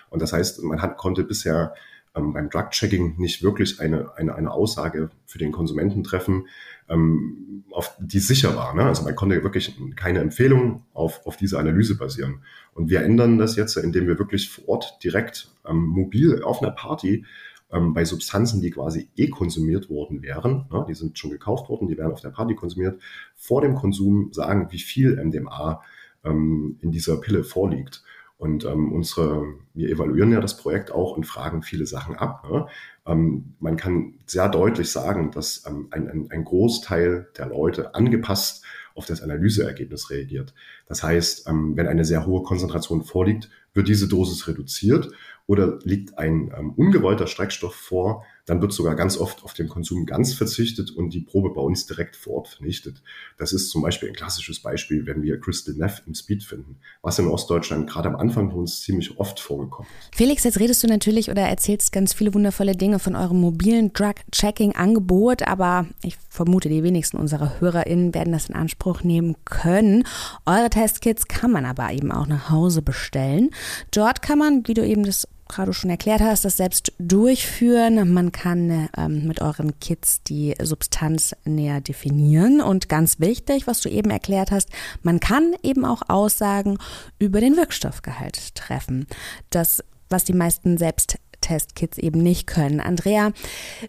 Und 0.09 0.21
das 0.21 0.33
heißt, 0.33 0.61
man 0.63 0.81
hat, 0.81 0.97
konnte 0.97 1.23
bisher 1.23 1.73
ähm, 2.15 2.33
beim 2.33 2.49
Drug-Checking 2.49 3.15
nicht 3.17 3.43
wirklich 3.43 3.79
eine, 3.79 4.11
eine, 4.17 4.35
eine 4.35 4.51
Aussage 4.51 5.09
für 5.25 5.37
den 5.37 5.53
Konsumenten 5.53 6.03
treffen, 6.03 6.47
ähm, 6.89 7.63
auf 7.71 7.95
die 7.99 8.19
sicher 8.19 8.55
war. 8.55 8.73
Ne? 8.73 8.83
Also 8.83 9.03
man 9.03 9.15
konnte 9.15 9.43
wirklich 9.43 9.77
keine 9.95 10.19
Empfehlung 10.19 10.83
auf, 10.93 11.25
auf 11.25 11.37
diese 11.37 11.59
Analyse 11.59 11.97
basieren. 11.97 12.41
Und 12.73 12.89
wir 12.89 13.01
ändern 13.01 13.37
das 13.37 13.55
jetzt, 13.55 13.77
indem 13.77 14.07
wir 14.07 14.17
wirklich 14.19 14.49
vor 14.49 14.67
Ort 14.69 14.99
direkt 15.03 15.51
ähm, 15.67 15.85
mobil 15.85 16.41
auf 16.43 16.61
einer 16.61 16.71
Party 16.71 17.25
ähm, 17.71 17.93
bei 17.93 18.05
Substanzen, 18.05 18.61
die 18.61 18.71
quasi 18.71 19.09
eh 19.15 19.29
konsumiert 19.29 19.89
worden 19.89 20.21
wären, 20.23 20.65
ne? 20.71 20.85
die 20.87 20.95
sind 20.95 21.17
schon 21.17 21.31
gekauft 21.31 21.69
worden, 21.69 21.87
die 21.87 21.97
werden 21.97 22.11
auf 22.11 22.21
der 22.21 22.29
Party 22.29 22.55
konsumiert, 22.55 22.99
vor 23.35 23.61
dem 23.61 23.75
Konsum 23.75 24.33
sagen, 24.33 24.67
wie 24.71 24.79
viel 24.79 25.23
MDMA 25.23 25.81
ähm, 26.23 26.77
in 26.81 26.91
dieser 26.91 27.17
Pille 27.17 27.43
vorliegt. 27.43 28.03
Und 28.39 28.63
ähm, 28.63 28.93
unsere, 28.93 29.53
wir 29.73 29.89
evaluieren 29.89 30.31
ja 30.31 30.39
das 30.39 30.55
Projekt 30.55 30.91
auch 30.91 31.17
und 31.17 31.25
fragen 31.25 31.61
viele 31.61 31.85
Sachen 31.85 32.15
ab. 32.15 32.47
Ne? 32.49 32.67
Ähm, 33.05 33.53
man 33.59 33.75
kann 33.75 34.13
sehr 34.27 34.47
deutlich 34.47 34.89
sagen, 34.89 35.31
dass 35.31 35.65
ähm, 35.67 35.89
ein, 35.91 36.09
ein, 36.09 36.31
ein 36.31 36.45
Großteil 36.45 37.27
der 37.37 37.47
Leute 37.47 37.95
angepasst 37.95 38.63
auf 38.95 39.05
das 39.05 39.21
Analyseergebnis 39.21 40.09
reagiert. 40.09 40.53
Das 40.87 41.03
heißt, 41.03 41.49
ähm, 41.49 41.75
wenn 41.75 41.87
eine 41.87 42.05
sehr 42.05 42.25
hohe 42.25 42.41
Konzentration 42.43 43.03
vorliegt, 43.03 43.49
wird 43.73 43.89
diese 43.89 44.07
Dosis 44.07 44.47
reduziert 44.47 45.11
oder 45.45 45.79
liegt 45.83 46.17
ein 46.17 46.53
ähm, 46.57 46.71
ungewollter 46.71 47.27
Streckstoff 47.27 47.75
vor, 47.75 48.23
dann 48.49 48.61
wird 48.61 48.73
sogar 48.73 48.95
ganz 48.95 49.17
oft 49.17 49.43
auf 49.43 49.53
den 49.53 49.67
Konsum 49.67 50.05
ganz 50.05 50.33
verzichtet 50.33 50.91
und 50.91 51.13
die 51.13 51.21
Probe 51.21 51.51
bei 51.51 51.61
uns 51.61 51.85
direkt 51.85 52.15
vor 52.15 52.37
Ort 52.37 52.47
vernichtet. 52.47 53.03
Das 53.37 53.53
ist 53.53 53.69
zum 53.69 53.81
Beispiel 53.83 54.09
ein 54.09 54.15
klassisches 54.15 54.59
Beispiel, 54.59 55.05
wenn 55.05 55.21
wir 55.21 55.39
Crystal 55.39 55.75
Meth 55.75 56.03
im 56.07 56.15
Speed 56.15 56.43
finden, 56.43 56.77
was 57.01 57.19
in 57.19 57.27
Ostdeutschland 57.27 57.89
gerade 57.89 58.09
am 58.09 58.15
Anfang 58.15 58.49
bei 58.49 58.55
uns 58.55 58.81
ziemlich 58.81 59.19
oft 59.19 59.39
vorgekommen 59.39 59.89
ist. 60.01 60.15
Felix, 60.15 60.43
jetzt 60.43 60.59
redest 60.59 60.83
du 60.83 60.87
natürlich 60.87 61.29
oder 61.29 61.43
erzählst 61.43 61.91
ganz 61.91 62.13
viele 62.13 62.33
wundervolle 62.33 62.75
Dinge 62.75 62.97
von 62.97 63.15
eurem 63.15 63.39
mobilen 63.39 63.93
Drug-Checking-Angebot, 63.93 65.47
aber 65.47 65.85
ich 66.01 66.17
vermute, 66.29 66.69
die 66.69 66.83
wenigsten 66.83 67.17
unserer 67.17 67.59
HörerInnen 67.59 68.15
werden 68.15 68.33
das 68.33 68.49
in 68.49 68.55
Anspruch 68.55 69.03
nehmen 69.03 69.35
können. 69.45 70.05
Eure 70.45 70.69
Testkits 70.69 71.27
kann 71.27 71.51
man 71.51 71.65
aber 71.65 71.91
eben 71.91 72.11
auch 72.11 72.25
nach 72.27 72.49
Hause 72.49 72.81
bestellen. 72.81 73.51
Dort 73.91 74.21
kann 74.21 74.39
man, 74.39 74.67
wie 74.67 74.73
du 74.73 74.85
eben 74.85 75.03
das 75.03 75.27
gerade 75.49 75.73
schon 75.73 75.89
erklärt 75.89 76.21
hast, 76.21 76.45
das 76.45 76.55
selbst 76.55 76.93
durchführen. 76.99 78.13
Man 78.13 78.31
kann 78.31 78.87
ähm, 78.95 79.27
mit 79.27 79.41
euren 79.41 79.77
Kids 79.79 80.23
die 80.23 80.55
Substanz 80.61 81.35
näher 81.43 81.81
definieren. 81.81 82.61
Und 82.61 82.87
ganz 82.87 83.19
wichtig, 83.19 83.67
was 83.67 83.81
du 83.81 83.89
eben 83.89 84.11
erklärt 84.11 84.51
hast, 84.51 84.69
man 85.03 85.19
kann 85.19 85.55
eben 85.63 85.83
auch 85.83 86.03
Aussagen 86.07 86.77
über 87.17 87.41
den 87.41 87.57
Wirkstoffgehalt 87.57 88.55
treffen. 88.55 89.07
Das 89.49 89.83
was 90.09 90.23
die 90.23 90.33
meisten 90.33 90.77
selbst 90.77 91.19
Testkits 91.49 91.97
eben 91.97 92.21
nicht 92.21 92.45
können. 92.45 92.79
Andrea, 92.79 93.31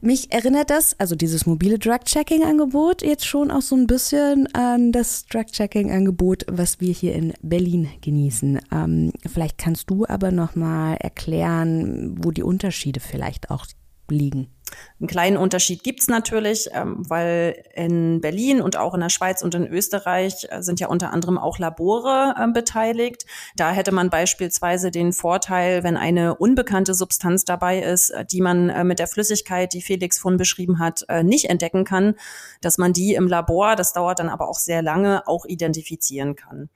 mich 0.00 0.32
erinnert 0.32 0.70
das, 0.70 0.98
also 0.98 1.14
dieses 1.14 1.44
mobile 1.44 1.78
Drug-Checking-Angebot, 1.78 3.02
jetzt 3.02 3.26
schon 3.26 3.50
auch 3.50 3.60
so 3.60 3.76
ein 3.76 3.86
bisschen 3.86 4.46
an 4.54 4.92
das 4.92 5.26
Drug-Checking-Angebot, 5.26 6.46
was 6.50 6.80
wir 6.80 6.92
hier 6.94 7.14
in 7.14 7.34
Berlin 7.42 7.90
genießen. 8.00 8.60
Ähm, 8.72 9.12
vielleicht 9.30 9.58
kannst 9.58 9.90
du 9.90 10.06
aber 10.06 10.30
nochmal 10.30 10.96
erklären, 11.00 12.16
wo 12.24 12.30
die 12.30 12.42
Unterschiede 12.42 13.00
vielleicht 13.00 13.50
auch 13.50 13.66
liegen. 14.08 14.48
Einen 14.98 15.08
kleinen 15.08 15.36
Unterschied 15.36 15.82
gibt's 15.82 16.08
natürlich, 16.08 16.68
ähm, 16.72 17.08
weil 17.08 17.64
in 17.74 18.20
Berlin 18.20 18.60
und 18.60 18.76
auch 18.76 18.94
in 18.94 19.00
der 19.00 19.08
Schweiz 19.08 19.42
und 19.42 19.54
in 19.54 19.66
Österreich 19.66 20.46
äh, 20.50 20.62
sind 20.62 20.78
ja 20.78 20.88
unter 20.88 21.12
anderem 21.12 21.38
auch 21.38 21.58
Labore 21.58 22.34
äh, 22.38 22.48
beteiligt. 22.52 23.24
Da 23.56 23.70
hätte 23.70 23.92
man 23.92 24.10
beispielsweise 24.10 24.90
den 24.90 25.12
Vorteil, 25.12 25.82
wenn 25.84 25.96
eine 25.96 26.34
unbekannte 26.34 26.94
Substanz 26.94 27.44
dabei 27.44 27.80
ist, 27.80 28.10
äh, 28.10 28.24
die 28.24 28.42
man 28.42 28.68
äh, 28.68 28.84
mit 28.84 28.98
der 28.98 29.06
Flüssigkeit, 29.06 29.72
die 29.72 29.82
Felix 29.82 30.18
von 30.18 30.36
beschrieben 30.36 30.78
hat, 30.78 31.04
äh, 31.08 31.22
nicht 31.22 31.46
entdecken 31.46 31.84
kann, 31.84 32.14
dass 32.60 32.76
man 32.76 32.92
die 32.92 33.14
im 33.14 33.26
Labor, 33.26 33.76
das 33.76 33.92
dauert 33.92 34.18
dann 34.18 34.28
aber 34.28 34.48
auch 34.48 34.58
sehr 34.58 34.82
lange, 34.82 35.26
auch 35.26 35.46
identifizieren 35.46 36.36
kann. 36.36 36.68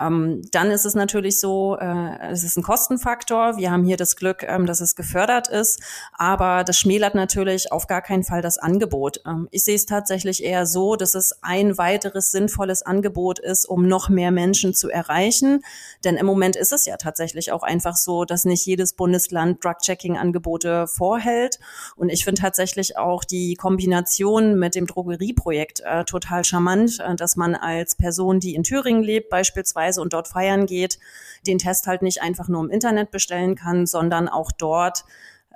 Ähm, 0.00 0.42
dann 0.52 0.70
ist 0.70 0.84
es 0.84 0.94
natürlich 0.94 1.40
so, 1.40 1.76
äh, 1.80 2.30
es 2.30 2.44
ist 2.44 2.56
ein 2.56 2.62
Kostenfaktor. 2.62 3.56
Wir 3.56 3.70
haben 3.70 3.84
hier 3.84 3.96
das 3.96 4.16
Glück, 4.16 4.42
ähm, 4.42 4.66
dass 4.66 4.80
es 4.80 4.96
gefördert 4.96 5.48
ist, 5.48 5.80
aber 6.12 6.64
das 6.64 6.78
schmälert 6.78 7.14
natürlich 7.14 7.72
auf 7.72 7.86
gar 7.86 8.02
keinen 8.02 8.24
Fall 8.24 8.42
das 8.42 8.58
Angebot. 8.58 9.20
Ähm, 9.26 9.48
ich 9.50 9.64
sehe 9.64 9.74
es 9.74 9.86
tatsächlich 9.86 10.44
eher 10.44 10.66
so, 10.66 10.96
dass 10.96 11.14
es 11.14 11.42
ein 11.42 11.78
weiteres 11.78 12.30
sinnvolles 12.30 12.82
Angebot 12.82 13.38
ist, 13.38 13.64
um 13.66 13.88
noch 13.88 14.08
mehr 14.08 14.30
Menschen 14.30 14.74
zu 14.74 14.88
erreichen. 14.88 15.62
Denn 16.04 16.16
im 16.16 16.26
Moment 16.26 16.56
ist 16.56 16.72
es 16.72 16.86
ja 16.86 16.96
tatsächlich 16.96 17.52
auch 17.52 17.62
einfach 17.62 17.96
so, 17.96 18.24
dass 18.24 18.44
nicht 18.44 18.64
jedes 18.66 18.92
Bundesland 18.92 19.64
Drug-Checking-Angebote 19.64 20.86
vorhält. 20.86 21.58
Und 21.96 22.08
ich 22.10 22.24
finde 22.24 22.42
tatsächlich 22.42 22.96
auch 22.96 23.24
die 23.24 23.54
Kombination 23.54 24.58
mit 24.58 24.74
dem 24.74 24.86
Drogerieprojekt 24.86 25.80
äh, 25.84 26.04
total 26.04 26.44
charmant, 26.44 27.00
äh, 27.00 27.16
dass 27.16 27.36
man 27.36 27.54
als 27.54 27.96
Person, 27.96 28.40
die 28.40 28.54
in 28.54 28.62
Thüringen 28.62 29.02
lebt, 29.02 29.28
beispielsweise 29.30 29.87
Reise 29.88 30.00
und 30.02 30.12
dort 30.12 30.28
feiern 30.28 30.66
geht, 30.66 30.98
den 31.46 31.58
Test 31.58 31.86
halt 31.86 32.02
nicht 32.02 32.22
einfach 32.22 32.48
nur 32.48 32.62
im 32.62 32.70
Internet 32.70 33.10
bestellen 33.10 33.54
kann, 33.54 33.86
sondern 33.86 34.28
auch 34.28 34.52
dort 34.52 35.04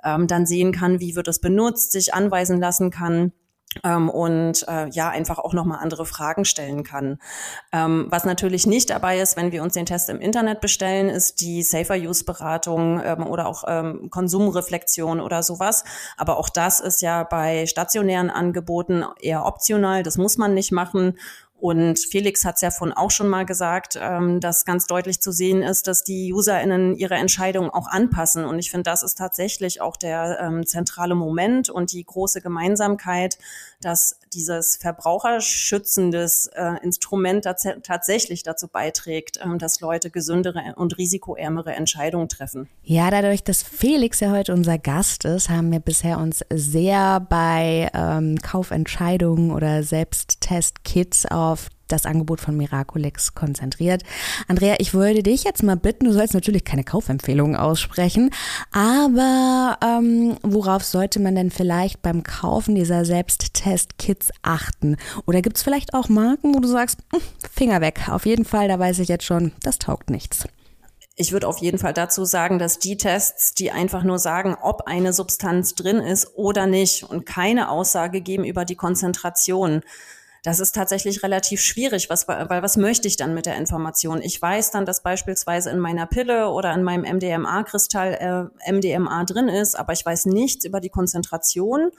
ähm, 0.03 0.27
dann 0.27 0.45
sehen 0.45 0.71
kann, 0.71 0.99
wie 0.99 1.15
wird 1.15 1.27
es 1.27 1.39
benutzt, 1.39 1.91
sich 1.91 2.13
anweisen 2.13 2.59
lassen 2.59 2.91
kann. 2.91 3.31
Ähm, 3.83 4.07
und 4.07 4.67
äh, 4.67 4.87
ja, 4.89 5.09
einfach 5.09 5.39
auch 5.39 5.53
nochmal 5.53 5.79
andere 5.81 6.05
Fragen 6.05 6.45
stellen 6.45 6.83
kann. 6.83 7.17
Ähm, 7.71 8.05
was 8.09 8.23
natürlich 8.23 8.67
nicht 8.67 8.91
dabei 8.91 9.19
ist, 9.19 9.35
wenn 9.35 9.51
wir 9.51 9.63
uns 9.63 9.73
den 9.73 9.87
Test 9.87 10.09
im 10.09 10.19
Internet 10.19 10.61
bestellen, 10.61 11.09
ist 11.09 11.41
die 11.41 11.63
Safer-Use-Beratung 11.63 13.01
ähm, 13.03 13.25
oder 13.25 13.47
auch 13.47 13.63
ähm, 13.67 14.09
Konsumreflexion 14.11 15.19
oder 15.19 15.41
sowas. 15.41 15.85
Aber 16.17 16.37
auch 16.37 16.49
das 16.49 16.81
ist 16.81 17.01
ja 17.01 17.23
bei 17.23 17.65
stationären 17.65 18.29
Angeboten 18.29 19.05
eher 19.19 19.43
optional, 19.45 20.03
das 20.03 20.19
muss 20.19 20.37
man 20.37 20.53
nicht 20.53 20.71
machen. 20.71 21.17
Und 21.63 21.97
Felix 21.97 22.43
hat 22.43 22.55
es 22.55 22.61
ja 22.61 22.71
von 22.71 22.91
auch 22.91 23.09
schon 23.09 23.29
mal 23.29 23.45
gesagt, 23.45 23.97
ähm, 23.97 24.41
dass 24.41 24.65
ganz 24.65 24.85
deutlich 24.85 25.21
zu 25.21 25.31
sehen 25.31 25.61
ist, 25.61 25.87
dass 25.87 26.03
die 26.03 26.33
UserInnen 26.33 26.93
ihre 26.93 27.13
Entscheidungen 27.13 27.69
auch 27.69 27.87
anpassen. 27.87 28.43
Und 28.43 28.59
ich 28.59 28.69
finde, 28.69 28.83
das 28.83 29.01
ist 29.01 29.17
tatsächlich 29.17 29.79
auch 29.79 29.95
der 29.95 30.41
ähm, 30.41 30.65
zentrale 30.65 31.15
Moment 31.15 31.69
und 31.69 31.93
die 31.93 32.03
große 32.03 32.41
Gemeinsamkeit, 32.41 33.37
dass 33.83 34.19
dieses 34.33 34.77
verbraucherschützendes 34.77 36.47
äh, 36.47 36.83
Instrument 36.83 37.43
tatsächlich 37.43 38.43
dazu 38.43 38.67
beiträgt, 38.67 39.39
ähm, 39.43 39.59
dass 39.59 39.79
Leute 39.79 40.09
gesündere 40.09 40.73
und 40.75 40.97
risikoärmere 40.97 41.73
Entscheidungen 41.73 42.29
treffen. 42.29 42.69
Ja, 42.83 43.11
dadurch, 43.11 43.43
dass 43.43 43.63
Felix 43.63 44.19
ja 44.19 44.31
heute 44.31 44.53
unser 44.53 44.77
Gast 44.77 45.25
ist, 45.25 45.49
haben 45.49 45.71
wir 45.71 45.79
bisher 45.79 46.17
uns 46.17 46.43
sehr 46.51 47.19
bei 47.19 47.89
ähm, 47.93 48.37
Kaufentscheidungen 48.41 49.51
oder 49.51 49.83
Selbsttestkits 49.83 51.25
auf 51.25 51.69
das 51.93 52.05
Angebot 52.05 52.41
von 52.41 52.57
Miraculix 52.57 53.33
konzentriert. 53.35 54.03
Andrea, 54.47 54.75
ich 54.79 54.93
würde 54.93 55.23
dich 55.23 55.43
jetzt 55.43 55.63
mal 55.63 55.77
bitten, 55.77 56.05
du 56.05 56.11
sollst 56.11 56.33
natürlich 56.33 56.65
keine 56.65 56.83
Kaufempfehlungen 56.83 57.55
aussprechen, 57.55 58.31
aber 58.71 59.77
ähm, 59.83 60.37
worauf 60.43 60.83
sollte 60.83 61.19
man 61.19 61.35
denn 61.35 61.51
vielleicht 61.51 62.01
beim 62.01 62.23
Kaufen 62.23 62.75
dieser 62.75 63.05
Selbsttest-Kits 63.05 64.31
achten? 64.41 64.97
Oder 65.25 65.41
gibt 65.41 65.57
es 65.57 65.63
vielleicht 65.63 65.93
auch 65.93 66.09
Marken, 66.09 66.53
wo 66.53 66.59
du 66.59 66.67
sagst, 66.67 66.99
hm, 67.13 67.21
Finger 67.51 67.79
weg, 67.79 68.09
auf 68.09 68.25
jeden 68.25 68.45
Fall, 68.45 68.67
da 68.67 68.79
weiß 68.79 68.99
ich 68.99 69.07
jetzt 69.07 69.25
schon, 69.25 69.53
das 69.61 69.79
taugt 69.79 70.09
nichts. 70.09 70.45
Ich 71.15 71.31
würde 71.31 71.47
auf 71.47 71.59
jeden 71.59 71.77
Fall 71.77 71.93
dazu 71.93 72.25
sagen, 72.25 72.57
dass 72.57 72.79
die 72.79 72.97
Tests, 72.97 73.53
die 73.53 73.69
einfach 73.69 74.03
nur 74.03 74.17
sagen, 74.17 74.57
ob 74.59 74.87
eine 74.87 75.13
Substanz 75.13 75.75
drin 75.75 75.97
ist 75.97 76.35
oder 76.35 76.65
nicht 76.65 77.03
und 77.03 77.27
keine 77.27 77.69
Aussage 77.69 78.21
geben 78.21 78.43
über 78.43 78.65
die 78.65 78.75
Konzentration, 78.75 79.83
das 80.43 80.59
ist 80.59 80.75
tatsächlich 80.75 81.23
relativ 81.23 81.61
schwierig, 81.61 82.09
was, 82.09 82.27
weil 82.27 82.61
was 82.61 82.75
möchte 82.75 83.07
ich 83.07 83.15
dann 83.15 83.33
mit 83.33 83.45
der 83.45 83.55
Information? 83.55 84.21
Ich 84.21 84.41
weiß 84.41 84.71
dann, 84.71 84.85
dass 84.85 85.01
beispielsweise 85.01 85.69
in 85.69 85.79
meiner 85.79 86.05
Pille 86.05 86.49
oder 86.49 86.73
in 86.73 86.83
meinem 86.83 87.03
MDMA-Kristall 87.15 88.51
äh, 88.65 88.71
MDMA 88.71 89.23
drin 89.23 89.47
ist, 89.47 89.79
aber 89.79 89.93
ich 89.93 90.05
weiß 90.05 90.25
nichts 90.25 90.65
über 90.65 90.81
die 90.81 90.89
Konzentration 90.89 91.91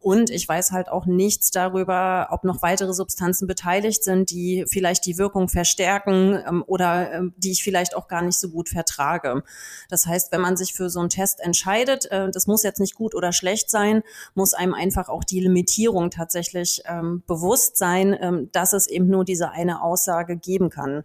und 0.00 0.30
ich 0.30 0.48
weiß 0.48 0.72
halt 0.72 0.88
auch 0.88 1.04
nichts 1.04 1.50
darüber, 1.50 2.28
ob 2.30 2.44
noch 2.44 2.62
weitere 2.62 2.94
Substanzen 2.94 3.46
beteiligt 3.46 4.02
sind, 4.02 4.30
die 4.30 4.64
vielleicht 4.66 5.04
die 5.04 5.18
Wirkung 5.18 5.48
verstärken 5.48 6.42
ähm, 6.46 6.64
oder 6.66 7.12
ähm, 7.12 7.34
die 7.36 7.52
ich 7.52 7.62
vielleicht 7.62 7.94
auch 7.94 8.08
gar 8.08 8.22
nicht 8.22 8.38
so 8.38 8.48
gut 8.48 8.70
vertrage. 8.70 9.42
Das 9.90 10.06
heißt, 10.06 10.32
wenn 10.32 10.40
man 10.40 10.56
sich 10.56 10.72
für 10.72 10.88
so 10.88 11.00
einen 11.00 11.10
Test 11.10 11.40
entscheidet, 11.40 12.10
äh, 12.10 12.30
das 12.30 12.46
muss 12.46 12.62
jetzt 12.62 12.80
nicht 12.80 12.94
gut 12.94 13.14
oder 13.14 13.32
schlecht 13.32 13.68
sein, 13.68 14.02
muss 14.34 14.54
einem 14.54 14.72
einfach 14.72 15.10
auch 15.10 15.22
die 15.22 15.40
Limitierung 15.40 16.10
tatsächlich 16.10 16.82
ähm, 16.86 17.22
bewusst 17.26 17.76
sein, 17.76 18.48
dass 18.52 18.72
es 18.72 18.86
eben 18.86 19.08
nur 19.08 19.24
diese 19.24 19.50
eine 19.50 19.82
Aussage 19.82 20.36
geben 20.36 20.70
kann. 20.70 21.04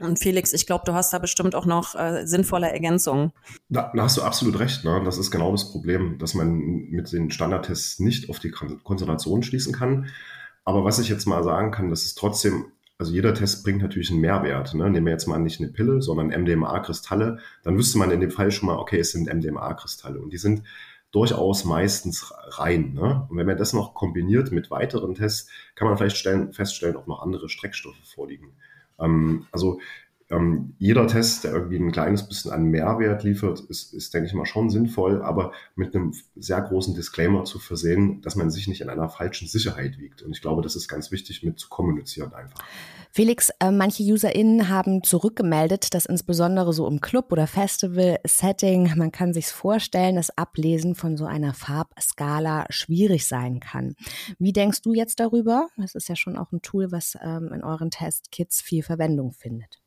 Und 0.00 0.18
Felix, 0.18 0.52
ich 0.52 0.66
glaube, 0.66 0.84
du 0.86 0.94
hast 0.94 1.12
da 1.12 1.18
bestimmt 1.18 1.54
auch 1.54 1.66
noch 1.66 1.94
äh, 1.94 2.26
sinnvolle 2.26 2.70
Ergänzungen. 2.70 3.32
Da, 3.68 3.92
da, 3.94 4.02
hast 4.02 4.16
du 4.16 4.22
absolut 4.22 4.58
recht. 4.58 4.84
Ne? 4.84 5.02
Das 5.04 5.18
ist 5.18 5.30
genau 5.30 5.52
das 5.52 5.70
Problem, 5.70 6.18
dass 6.18 6.34
man 6.34 6.58
mit 6.90 7.12
den 7.12 7.30
Standardtests 7.30 8.00
nicht 8.00 8.28
auf 8.28 8.40
die 8.40 8.50
Konzentration 8.50 9.42
schließen 9.42 9.72
kann. 9.72 10.08
Aber 10.64 10.84
was 10.84 10.98
ich 10.98 11.08
jetzt 11.08 11.26
mal 11.26 11.44
sagen 11.44 11.70
kann, 11.70 11.90
dass 11.90 12.04
es 12.04 12.14
trotzdem 12.14 12.66
also 12.96 13.12
jeder 13.12 13.34
Test 13.34 13.64
bringt 13.64 13.82
natürlich 13.82 14.10
einen 14.10 14.20
Mehrwert. 14.20 14.72
Ne? 14.74 14.88
Nehmen 14.88 15.06
wir 15.06 15.12
jetzt 15.12 15.26
mal 15.26 15.38
nicht 15.38 15.60
eine 15.60 15.70
Pille, 15.70 16.00
sondern 16.00 16.28
MDMA-Kristalle, 16.28 17.38
dann 17.64 17.76
wüsste 17.76 17.98
man 17.98 18.10
in 18.10 18.20
dem 18.20 18.30
Fall 18.30 18.52
schon 18.52 18.68
mal, 18.68 18.78
okay, 18.78 19.00
es 19.00 19.12
sind 19.12 19.32
MDMA-Kristalle 19.32 20.20
und 20.20 20.32
die 20.32 20.38
sind 20.38 20.62
durchaus 21.10 21.64
meistens 21.64 22.32
rein. 22.58 22.94
Ne? 22.94 23.26
Und 23.28 23.36
wenn 23.36 23.46
man 23.46 23.56
das 23.56 23.72
noch 23.72 23.94
kombiniert 23.94 24.52
mit 24.52 24.70
weiteren 24.70 25.14
Tests, 25.14 25.48
kann 25.74 25.88
man 25.88 25.96
vielleicht 25.96 26.16
stellen, 26.16 26.52
feststellen, 26.52 26.96
ob 26.96 27.06
noch 27.06 27.22
andere 27.22 27.48
Streckstoffe 27.48 27.96
vorliegen. 28.04 28.52
Ähm, 29.00 29.46
also 29.52 29.80
ähm, 30.30 30.74
jeder 30.78 31.06
Test, 31.06 31.44
der 31.44 31.52
irgendwie 31.52 31.76
ein 31.76 31.92
kleines 31.92 32.26
bisschen 32.26 32.50
an 32.50 32.64
Mehrwert 32.64 33.24
liefert, 33.24 33.60
ist, 33.60 33.92
ist, 33.92 34.14
denke 34.14 34.26
ich 34.26 34.34
mal, 34.34 34.46
schon 34.46 34.70
sinnvoll, 34.70 35.22
aber 35.22 35.52
mit 35.76 35.94
einem 35.94 36.14
sehr 36.34 36.62
großen 36.62 36.94
Disclaimer 36.94 37.44
zu 37.44 37.58
versehen, 37.58 38.22
dass 38.22 38.34
man 38.34 38.50
sich 38.50 38.66
nicht 38.66 38.80
in 38.80 38.88
einer 38.88 39.08
falschen 39.08 39.48
Sicherheit 39.48 39.98
wiegt. 39.98 40.22
Und 40.22 40.32
ich 40.32 40.40
glaube, 40.40 40.62
das 40.62 40.76
ist 40.76 40.88
ganz 40.88 41.10
wichtig 41.12 41.42
mit 41.42 41.58
zu 41.58 41.68
kommunizieren 41.68 42.32
einfach. 42.32 42.58
Felix, 43.10 43.50
äh, 43.60 43.70
manche 43.70 44.02
UserInnen 44.02 44.68
haben 44.68 45.04
zurückgemeldet, 45.04 45.94
dass 45.94 46.06
insbesondere 46.06 46.72
so 46.72 46.88
im 46.88 47.00
Club- 47.00 47.30
oder 47.30 47.46
Festival-Setting, 47.46 48.94
man 48.96 49.12
kann 49.12 49.32
sich 49.32 49.46
vorstellen, 49.48 50.16
das 50.16 50.36
Ablesen 50.36 50.94
von 50.94 51.16
so 51.16 51.26
einer 51.26 51.54
Farbskala 51.54 52.66
schwierig 52.70 53.28
sein 53.28 53.60
kann. 53.60 53.94
Wie 54.38 54.52
denkst 54.52 54.82
du 54.82 54.94
jetzt 54.94 55.20
darüber? 55.20 55.68
Das 55.76 55.94
ist 55.94 56.08
ja 56.08 56.16
schon 56.16 56.36
auch 56.36 56.50
ein 56.50 56.62
Tool, 56.62 56.90
was 56.90 57.16
ähm, 57.22 57.52
in 57.52 57.62
euren 57.62 57.90
Testkits 57.90 58.60
viel 58.60 58.82
Verwendung 58.82 59.32
findet. 59.32 59.83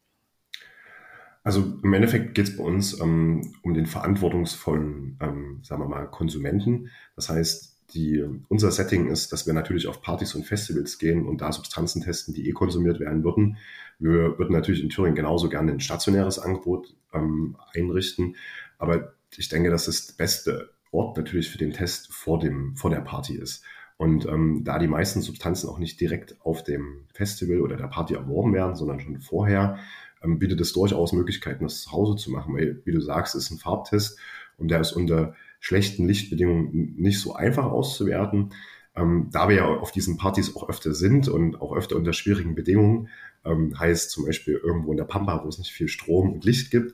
Also 1.48 1.64
im 1.82 1.94
Endeffekt 1.94 2.36
geht 2.36 2.50
es 2.50 2.58
bei 2.58 2.64
uns 2.66 3.00
ähm, 3.00 3.54
um 3.62 3.74
den 3.74 3.86
verantwortungsvollen, 3.86 5.18
ähm, 5.22 5.60
sagen 5.64 5.82
wir 5.82 5.88
mal, 5.88 6.06
Konsumenten. 6.08 6.90
Das 7.16 7.30
heißt, 7.30 7.74
die, 7.94 8.22
unser 8.50 8.70
Setting 8.70 9.08
ist, 9.08 9.32
dass 9.32 9.48
wir 9.48 9.54
natürlich 9.54 9.88
auf 9.88 10.02
Partys 10.02 10.36
und 10.36 10.46
Festivals 10.46 10.98
gehen 10.98 11.26
und 11.26 11.40
da 11.40 11.54
Substanzen 11.54 12.02
testen, 12.02 12.34
die 12.34 12.50
eh 12.50 12.52
konsumiert 12.52 13.00
werden 13.00 13.24
würden. 13.24 13.56
Wir 13.98 14.38
würden 14.38 14.52
natürlich 14.52 14.84
in 14.84 14.90
Thüringen 14.90 15.16
genauso 15.16 15.48
gerne 15.48 15.72
ein 15.72 15.80
stationäres 15.80 16.38
Angebot 16.38 16.94
ähm, 17.14 17.56
einrichten, 17.74 18.36
aber 18.78 19.14
ich 19.38 19.48
denke, 19.48 19.70
dass 19.70 19.86
das 19.86 20.12
beste 20.12 20.72
Ort 20.92 21.16
natürlich 21.16 21.50
für 21.50 21.58
den 21.58 21.72
Test 21.72 22.12
vor, 22.12 22.40
dem, 22.40 22.76
vor 22.76 22.90
der 22.90 23.00
Party 23.00 23.38
ist. 23.38 23.64
Und 23.96 24.26
ähm, 24.26 24.64
da 24.66 24.80
die 24.80 24.88
meisten 24.88 25.22
Substanzen 25.22 25.70
auch 25.70 25.80
nicht 25.80 26.00
direkt 26.02 26.36
auf 26.44 26.64
dem 26.64 27.06
Festival 27.14 27.62
oder 27.62 27.78
der 27.78 27.88
Party 27.88 28.16
erworben 28.16 28.54
werden, 28.54 28.76
sondern 28.76 29.00
schon 29.00 29.22
vorher, 29.22 29.80
ähm, 30.24 30.40
bietet 30.40 30.62
es 30.62 30.74
durchaus 30.74 31.14
Möglichkeiten, 31.14 31.64
das 31.64 31.82
zu 31.82 31.92
Hause 31.92 32.16
zu 32.16 32.32
machen. 32.32 32.56
Weil, 32.56 32.82
wie 32.86 32.92
du 32.92 33.02
sagst, 33.02 33.36
ist 33.36 33.52
ein 33.52 33.58
Farbtest 33.58 34.18
und 34.58 34.70
der 34.70 34.82
ist 34.82 34.94
unter 34.94 35.36
schlechten 35.60 36.08
Lichtbedingungen 36.08 36.96
nicht 36.98 37.20
so 37.20 37.34
einfach 37.34 37.66
auszuwerten. 37.66 38.54
Ähm, 38.96 39.30
da 39.32 39.48
wir 39.50 39.56
ja 39.58 39.66
auf 39.66 39.92
diesen 39.92 40.18
Partys 40.18 40.56
auch 40.56 40.70
öfter 40.70 40.94
sind 40.94 41.28
und 41.28 41.62
auch 41.62 41.76
öfter 41.76 41.96
unter 41.96 42.14
schwierigen 42.14 42.56
Bedingungen, 42.56 43.10
ähm, 43.46 43.78
heißt 43.78 44.12
zum 44.12 44.26
Beispiel 44.26 44.56
irgendwo 44.56 44.92
in 44.92 44.98
der 44.98 45.06
Pampa, 45.06 45.44
wo 45.44 45.48
es 45.48 45.60
nicht 45.60 45.72
viel 45.72 45.88
Strom 45.88 46.34
und 46.34 46.46
Licht 46.46 46.72
gibt, 46.72 46.94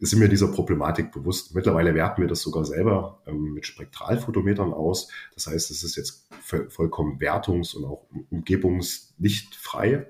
sind 0.00 0.18
mir 0.18 0.28
dieser 0.28 0.48
Problematik 0.48 1.12
bewusst. 1.12 1.54
Mittlerweile 1.54 1.94
werten 1.94 2.22
wir 2.22 2.28
das 2.28 2.40
sogar 2.40 2.64
selber 2.64 3.20
ähm, 3.26 3.52
mit 3.52 3.66
Spektralfotometern 3.66 4.72
aus. 4.72 5.10
Das 5.34 5.46
heißt, 5.46 5.70
es 5.70 5.82
ist 5.84 5.96
jetzt 5.96 6.26
vollkommen 6.68 7.18
wertungs- 7.18 7.76
und 7.76 7.84
auch 7.84 8.06
umgebungslichtfrei. 8.30 10.06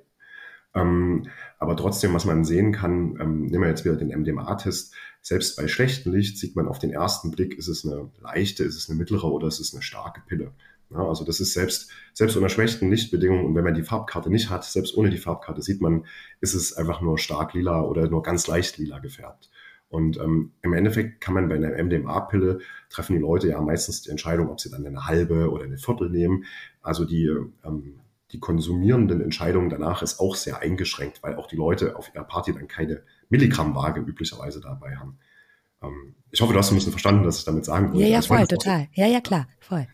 Ähm, 0.74 1.26
aber 1.58 1.76
trotzdem, 1.76 2.14
was 2.14 2.24
man 2.24 2.44
sehen 2.44 2.72
kann, 2.72 3.18
ähm, 3.20 3.46
nehmen 3.46 3.62
wir 3.62 3.68
jetzt 3.68 3.84
wieder 3.84 3.96
den 3.96 4.10
MDMA-Test, 4.10 4.94
selbst 5.22 5.56
bei 5.56 5.68
schlechtem 5.68 6.12
Licht 6.12 6.38
sieht 6.38 6.56
man 6.56 6.68
auf 6.68 6.78
den 6.78 6.90
ersten 6.90 7.30
Blick, 7.30 7.58
ist 7.58 7.68
es 7.68 7.84
eine 7.84 8.10
leichte, 8.20 8.64
ist 8.64 8.76
es 8.76 8.88
eine 8.88 8.98
mittlere 8.98 9.30
oder 9.30 9.48
ist 9.48 9.60
es 9.60 9.74
eine 9.74 9.82
starke 9.82 10.22
Pille. 10.26 10.52
Ja, 10.90 11.06
also 11.06 11.24
das 11.24 11.40
ist 11.40 11.52
selbst, 11.52 11.90
selbst 12.14 12.36
unter 12.36 12.48
schlechten 12.48 12.90
Lichtbedingungen 12.90 13.44
und 13.46 13.54
wenn 13.54 13.64
man 13.64 13.74
die 13.74 13.82
Farbkarte 13.82 14.30
nicht 14.30 14.50
hat, 14.50 14.64
selbst 14.64 14.96
ohne 14.96 15.10
die 15.10 15.18
Farbkarte 15.18 15.62
sieht 15.62 15.80
man, 15.80 16.04
ist 16.40 16.54
es 16.54 16.72
einfach 16.72 17.00
nur 17.00 17.18
stark 17.18 17.54
lila 17.54 17.82
oder 17.82 18.08
nur 18.08 18.22
ganz 18.22 18.46
leicht 18.48 18.78
lila 18.78 18.98
gefärbt. 18.98 19.50
Und 19.88 20.18
ähm, 20.18 20.52
im 20.62 20.72
Endeffekt 20.72 21.20
kann 21.20 21.34
man 21.34 21.48
bei 21.48 21.56
einer 21.56 21.82
MDMA-Pille 21.82 22.60
treffen 22.90 23.14
die 23.14 23.22
Leute 23.22 23.48
ja 23.48 23.60
meistens 23.60 24.02
die 24.02 24.10
Entscheidung, 24.10 24.48
ob 24.48 24.60
sie 24.60 24.70
dann 24.70 24.86
eine 24.86 25.06
halbe 25.06 25.50
oder 25.50 25.64
eine 25.64 25.78
Viertel 25.78 26.10
nehmen. 26.10 26.44
Also 26.80 27.04
die 27.04 27.26
ähm, 27.64 28.00
die 28.32 28.40
konsumierenden 28.40 29.20
Entscheidungen 29.20 29.70
danach 29.70 30.02
ist 30.02 30.20
auch 30.20 30.34
sehr 30.34 30.60
eingeschränkt, 30.60 31.22
weil 31.22 31.36
auch 31.36 31.46
die 31.46 31.56
Leute 31.56 31.96
auf 31.96 32.14
ihrer 32.14 32.24
Party 32.24 32.52
dann 32.52 32.68
keine 32.68 33.02
Milligrammwaage 33.28 34.00
üblicherweise 34.00 34.60
dabei 34.60 34.96
haben. 34.96 35.18
Ähm, 35.82 36.14
ich 36.30 36.40
hoffe, 36.40 36.52
du 36.52 36.58
hast 36.58 36.70
ein 36.70 36.76
bisschen 36.76 36.92
verstanden, 36.92 37.26
was 37.26 37.38
ich 37.38 37.44
damit 37.44 37.64
sagen 37.64 37.92
wollte. 37.92 38.06
Ja, 38.06 38.08
ja, 38.08 38.22
voll, 38.22 38.46
total. 38.46 38.88
Ja, 38.94 39.06
ja, 39.06 39.20
klar, 39.20 39.48
voll. 39.58 39.86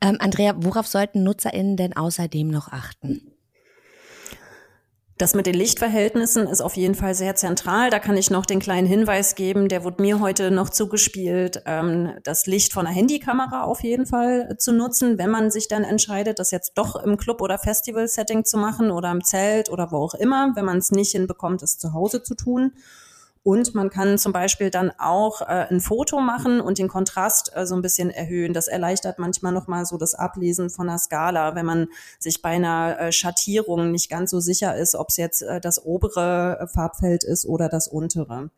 Ähm, 0.00 0.16
Andrea, 0.18 0.54
worauf 0.56 0.86
sollten 0.86 1.22
NutzerInnen 1.22 1.76
denn 1.76 1.96
außerdem 1.96 2.48
noch 2.48 2.68
achten? 2.68 3.32
Das 5.18 5.34
mit 5.34 5.46
den 5.46 5.54
Lichtverhältnissen 5.54 6.46
ist 6.46 6.60
auf 6.60 6.76
jeden 6.76 6.94
Fall 6.94 7.12
sehr 7.12 7.34
zentral. 7.34 7.90
Da 7.90 7.98
kann 7.98 8.16
ich 8.16 8.30
noch 8.30 8.46
den 8.46 8.60
kleinen 8.60 8.86
Hinweis 8.86 9.34
geben, 9.34 9.68
der 9.68 9.82
wurde 9.82 10.00
mir 10.00 10.20
heute 10.20 10.52
noch 10.52 10.70
zugespielt, 10.70 11.60
ähm, 11.66 12.12
das 12.22 12.46
Licht 12.46 12.72
von 12.72 12.86
einer 12.86 12.94
Handykamera 12.94 13.64
auf 13.64 13.82
jeden 13.82 14.06
Fall 14.06 14.56
zu 14.58 14.70
nutzen, 14.72 15.18
wenn 15.18 15.30
man 15.30 15.50
sich 15.50 15.66
dann 15.66 15.82
entscheidet, 15.82 16.38
das 16.38 16.52
jetzt 16.52 16.74
doch 16.76 16.94
im 16.94 17.16
Club- 17.16 17.42
oder 17.42 17.58
Festival-Setting 17.58 18.44
zu 18.44 18.58
machen 18.58 18.92
oder 18.92 19.10
im 19.10 19.24
Zelt 19.24 19.70
oder 19.70 19.90
wo 19.90 19.96
auch 19.96 20.14
immer, 20.14 20.52
wenn 20.54 20.64
man 20.64 20.78
es 20.78 20.92
nicht 20.92 21.10
hinbekommt, 21.10 21.64
es 21.64 21.78
zu 21.78 21.92
Hause 21.92 22.22
zu 22.22 22.36
tun. 22.36 22.74
Und 23.42 23.74
man 23.74 23.90
kann 23.90 24.18
zum 24.18 24.32
Beispiel 24.32 24.70
dann 24.70 24.92
auch 24.98 25.40
äh, 25.42 25.66
ein 25.70 25.80
Foto 25.80 26.20
machen 26.20 26.60
und 26.60 26.78
den 26.78 26.88
Kontrast 26.88 27.52
äh, 27.54 27.66
so 27.66 27.74
ein 27.74 27.82
bisschen 27.82 28.10
erhöhen. 28.10 28.52
Das 28.52 28.68
erleichtert 28.68 29.18
manchmal 29.18 29.52
nochmal 29.52 29.86
so 29.86 29.96
das 29.96 30.14
Ablesen 30.14 30.70
von 30.70 30.88
einer 30.88 30.98
Skala, 30.98 31.54
wenn 31.54 31.66
man 31.66 31.88
sich 32.18 32.42
bei 32.42 32.50
einer 32.50 32.98
äh, 33.00 33.12
Schattierung 33.12 33.90
nicht 33.90 34.10
ganz 34.10 34.30
so 34.30 34.40
sicher 34.40 34.76
ist, 34.76 34.94
ob 34.94 35.08
es 35.08 35.16
jetzt 35.16 35.42
äh, 35.42 35.60
das 35.60 35.84
obere 35.84 36.58
äh, 36.60 36.66
Farbfeld 36.66 37.24
ist 37.24 37.46
oder 37.46 37.68
das 37.68 37.88
untere. 37.88 38.50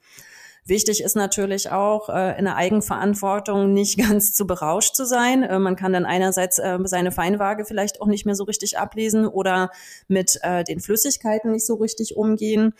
Wichtig 0.71 1.03
ist 1.03 1.17
natürlich 1.17 1.73
auch, 1.73 2.09
äh, 2.09 2.39
in 2.39 2.45
der 2.45 2.55
Eigenverantwortung 2.55 3.73
nicht 3.73 3.99
ganz 4.09 4.35
zu 4.35 4.47
berauscht 4.47 4.95
zu 4.95 5.05
sein. 5.05 5.43
Äh, 5.43 5.59
man 5.59 5.75
kann 5.75 5.93
dann 5.93 6.07
einerseits 6.07 6.61
äh, 6.61 6.79
seine 6.85 7.11
Feinwaage 7.11 7.65
vielleicht 7.65 8.01
auch 8.01 8.07
nicht 8.07 8.25
mehr 8.25 8.37
so 8.37 8.45
richtig 8.45 8.79
ablesen 8.79 9.27
oder 9.27 9.73
mit 10.07 10.39
äh, 10.43 10.63
den 10.63 10.79
Flüssigkeiten 10.79 11.51
nicht 11.51 11.67
so 11.67 11.75
richtig 11.75 12.17
umgehen. 12.17 12.73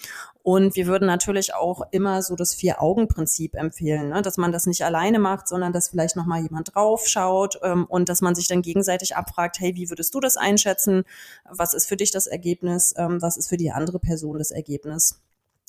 Und 0.45 0.77
wir 0.77 0.87
würden 0.87 1.07
natürlich 1.07 1.53
auch 1.53 1.83
immer 1.91 2.23
so 2.23 2.37
das 2.37 2.55
Vier-Augen-Prinzip 2.55 3.57
empfehlen, 3.57 4.11
ne? 4.11 4.23
dass 4.23 4.37
man 4.37 4.53
das 4.53 4.67
nicht 4.67 4.85
alleine 4.85 5.19
macht, 5.19 5.49
sondern 5.49 5.73
dass 5.73 5.89
vielleicht 5.89 6.15
nochmal 6.15 6.43
jemand 6.43 6.73
drauf 6.73 7.09
schaut 7.09 7.59
ähm, 7.65 7.87
und 7.89 8.09
dass 8.09 8.21
man 8.21 8.37
sich 8.37 8.47
dann 8.47 8.63
gegenseitig 8.63 9.17
abfragt, 9.17 9.59
hey, 9.59 9.75
wie 9.75 9.91
würdest 9.91 10.15
du 10.15 10.21
das 10.21 10.37
einschätzen? 10.37 11.03
Was 11.45 11.75
ist 11.75 11.89
für 11.89 11.97
dich 11.97 12.13
das 12.13 12.29
Ergebnis? 12.29 12.95
Ähm, 12.97 13.21
was 13.21 13.37
ist 13.37 13.49
für 13.49 13.57
die 13.57 13.73
andere 13.73 13.99
Person 13.99 14.39
das 14.39 14.53
Ergebnis? 14.53 15.21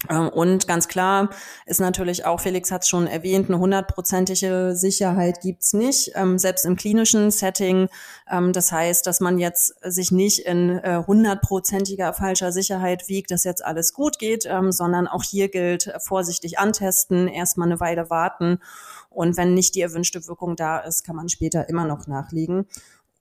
Ähm, 0.10 0.30
und 0.30 0.68
ganz 0.68 0.88
klar 0.88 1.30
ist 1.66 1.80
natürlich 1.80 2.26
auch, 2.26 2.40
Felix 2.40 2.72
hat 2.72 2.84
es 2.84 2.90
schon 2.90 3.08
erwähnt, 3.08 3.50
eine 3.50 3.60
hundertprozentige 3.60 4.74
Sicherheit 4.76 5.42
gibt's 5.42 5.74
nicht, 5.74 6.12
ähm, 6.16 6.38
selbst 6.38 6.66
im 6.66 6.76
klinischen 6.76 7.32
Setting. 7.32 7.88
Ähm, 8.30 8.54
das 8.54 8.72
heißt, 8.72 9.06
dass 9.06 9.20
man 9.20 9.38
jetzt 9.38 9.76
sich 9.84 10.12
nicht 10.12 10.40
in 10.40 10.80
äh, 10.80 11.04
hundertprozentiger 11.06 12.14
falscher 12.14 12.52
Sicherheit 12.52 13.10
wiegt, 13.10 13.32
dass 13.32 13.44
jetzt 13.44 13.64
alles 13.64 13.94
gut 13.94 14.18
geht, 14.18 14.46
ähm, 14.46 14.72
sondern 14.72 15.08
auch 15.08 15.24
hier 15.24 15.50
gilt, 15.50 15.92
vorsichtig 16.00 16.58
antesten, 16.58 17.28
erstmal 17.28 17.68
eine 17.68 17.80
Weile 17.80 18.10
warten. 18.10 18.60
Und 19.10 19.38
wenn 19.38 19.54
nicht 19.54 19.76
die 19.76 19.82
erwünschte 19.82 20.26
Wirkung 20.28 20.56
da 20.56 20.80
ist, 20.80 21.04
kann 21.04 21.18
man 21.18 21.30
später 21.30 21.68
immer 21.70 21.86
noch 21.86 22.08
nachlegen. 22.08 22.66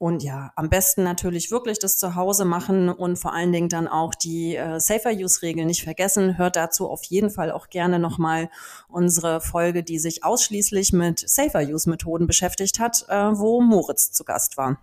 Und 0.01 0.23
ja, 0.23 0.51
am 0.57 0.71
besten 0.71 1.03
natürlich 1.03 1.51
wirklich 1.51 1.79
das 1.79 1.99
zu 1.99 2.15
Hause 2.15 2.47
machen 2.47 2.89
und 2.89 3.19
vor 3.19 3.35
allen 3.35 3.53
Dingen 3.53 3.69
dann 3.69 3.87
auch 3.87 4.15
die 4.15 4.57
äh, 4.57 4.81
Safer-Use-Regeln 4.81 5.67
nicht 5.67 5.85
vergessen. 5.85 6.39
Hört 6.39 6.57
dazu 6.57 6.89
auf 6.89 7.05
jeden 7.05 7.29
Fall 7.29 7.53
auch 7.53 7.69
gerne 7.69 7.99
nochmal 7.99 8.49
unsere 8.89 9.43
Folge, 9.43 9.83
die 9.83 9.99
sich 9.99 10.25
ausschließlich 10.25 10.95
mit 10.95 11.29
Safer-Use-Methoden 11.29 12.27
beschäftigt 12.27 12.81
hat, 12.81 13.05
äh, 13.11 13.15
wo 13.15 13.61
Moritz 13.61 14.11
zu 14.11 14.25
Gast 14.25 14.57
war. 14.57 14.79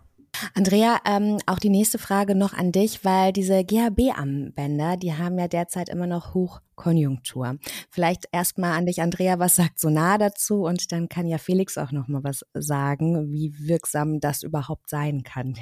Andrea, 0.54 1.00
ähm, 1.06 1.38
auch 1.45 1.60
die 1.60 1.69
nächste 1.69 1.97
Frage 1.97 2.36
noch 2.36 2.54
an 2.54 2.71
dich, 2.71 3.04
weil 3.06 3.34
diese 3.34 3.63
GHB-Armbänder, 3.63 4.97
die 4.97 5.13
haben 5.13 5.38
ja 5.39 5.47
derzeit 5.47 5.89
immer 5.89 6.08
noch 6.08 6.34
Hochkonjunktur. 6.34 7.58
Vielleicht 7.89 8.26
erstmal 8.32 8.78
an 8.78 8.86
dich, 8.86 9.02
Andrea, 9.02 9.39
was 9.39 9.56
sagt 9.56 9.80
Sonar 9.80 10.17
dazu? 10.17 10.63
Und 10.63 10.91
dann 10.91 11.10
kann 11.10 11.28
ja 11.28 11.38
Felix 11.38 11.78
auch 11.78 11.91
noch 11.91 12.08
mal 12.08 12.23
was 12.23 12.45
sagen, 12.54 13.32
wie 13.32 13.54
wirksam 13.60 14.19
das 14.19 14.43
überhaupt 14.43 14.89
sein 14.89 15.23
kann. 15.23 15.56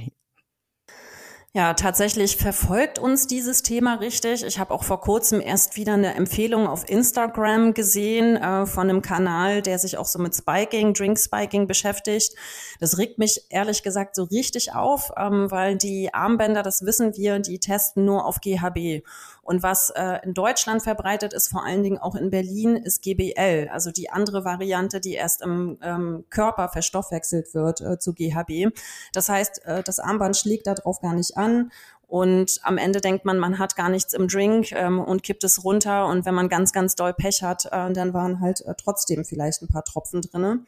Ja, 1.56 1.74
tatsächlich 1.74 2.36
verfolgt 2.36 3.00
uns 3.00 3.28
dieses 3.28 3.63
Thema 3.63 3.94
richtig. 3.94 4.44
Ich 4.44 4.60
habe 4.60 4.74
auch 4.74 4.84
vor 4.84 5.00
kurzem 5.00 5.39
erst 5.39 5.78
wieder 5.78 5.94
eine 5.94 6.13
Empfehlung 6.15 6.68
auf 6.68 6.89
Instagram 6.89 7.74
gesehen 7.74 8.36
äh, 8.36 8.65
von 8.65 8.89
einem 8.89 9.02
Kanal, 9.02 9.62
der 9.62 9.80
sich 9.80 9.98
auch 9.98 10.04
so 10.06 10.20
mit 10.20 10.36
Spiking, 10.36 10.94
Drink 10.94 11.18
Spiking 11.18 11.65
beschäftigt. 11.65 12.36
Das 12.82 12.98
regt 12.98 13.20
mich 13.20 13.46
ehrlich 13.52 13.84
gesagt 13.84 14.15
so 14.15 14.24
richtig 14.24 14.76
auf, 14.76 15.13
ähm, 15.15 15.50
weil 15.50 15.78
die 15.78 16.13
Armbänder, 16.13 16.62
das 16.62 16.86
wissen 16.86 17.15
wir, 17.15 17.39
die 17.39 17.58
testen 17.58 18.04
nur 18.04 18.26
auf 18.26 18.41
GHB. 18.41 19.06
Und 19.45 19.62
was 19.62 19.91
äh, 19.91 20.17
in 20.23 20.34
Deutschland 20.34 20.81
verbreitet 20.81 21.31
ist, 21.31 21.49
vor 21.49 21.63
allen 21.63 21.84
Dingen 21.84 21.99
auch 21.99 22.15
in 22.15 22.31
Berlin, 22.31 22.75
ist 22.77 23.03
GBL, 23.03 23.69
also 23.71 23.91
die 23.91 24.10
andere 24.10 24.43
Variante, 24.43 24.99
die 24.99 25.13
erst 25.13 25.43
im 25.43 25.77
ähm, 25.84 26.25
Körper 26.31 26.67
verstoffwechselt 26.67 27.53
wird 27.53 27.79
äh, 27.79 27.99
zu 27.99 28.15
GHB. 28.15 28.75
Das 29.13 29.29
heißt, 29.29 29.63
äh, 29.65 29.84
das 29.84 29.99
Armband 29.99 30.36
schlägt 30.36 30.65
darauf 30.65 30.99
gar 30.99 31.13
nicht 31.13 31.38
an 31.38 31.71
Und 32.08 32.60
am 32.63 32.79
Ende 32.79 33.01
denkt 33.01 33.25
man, 33.25 33.38
man 33.38 33.60
hat 33.60 33.75
gar 33.75 33.89
nichts 33.89 34.13
im 34.13 34.27
Drink 34.27 34.71
ähm, 34.71 34.99
und 34.99 35.21
kippt 35.21 35.43
es 35.43 35.63
runter. 35.63 36.08
Und 36.08 36.25
wenn 36.25 36.34
man 36.34 36.49
ganz, 36.49 36.73
ganz 36.73 36.95
doll 36.95 37.13
Pech 37.13 37.43
hat, 37.43 37.65
äh, 37.65 37.93
dann 37.93 38.15
waren 38.15 38.41
halt 38.41 38.62
äh, 38.62 38.73
trotzdem 38.75 39.25
vielleicht 39.25 39.62
ein 39.62 39.67
paar 39.67 39.84
Tropfen 39.84 40.21
drinne. 40.21 40.65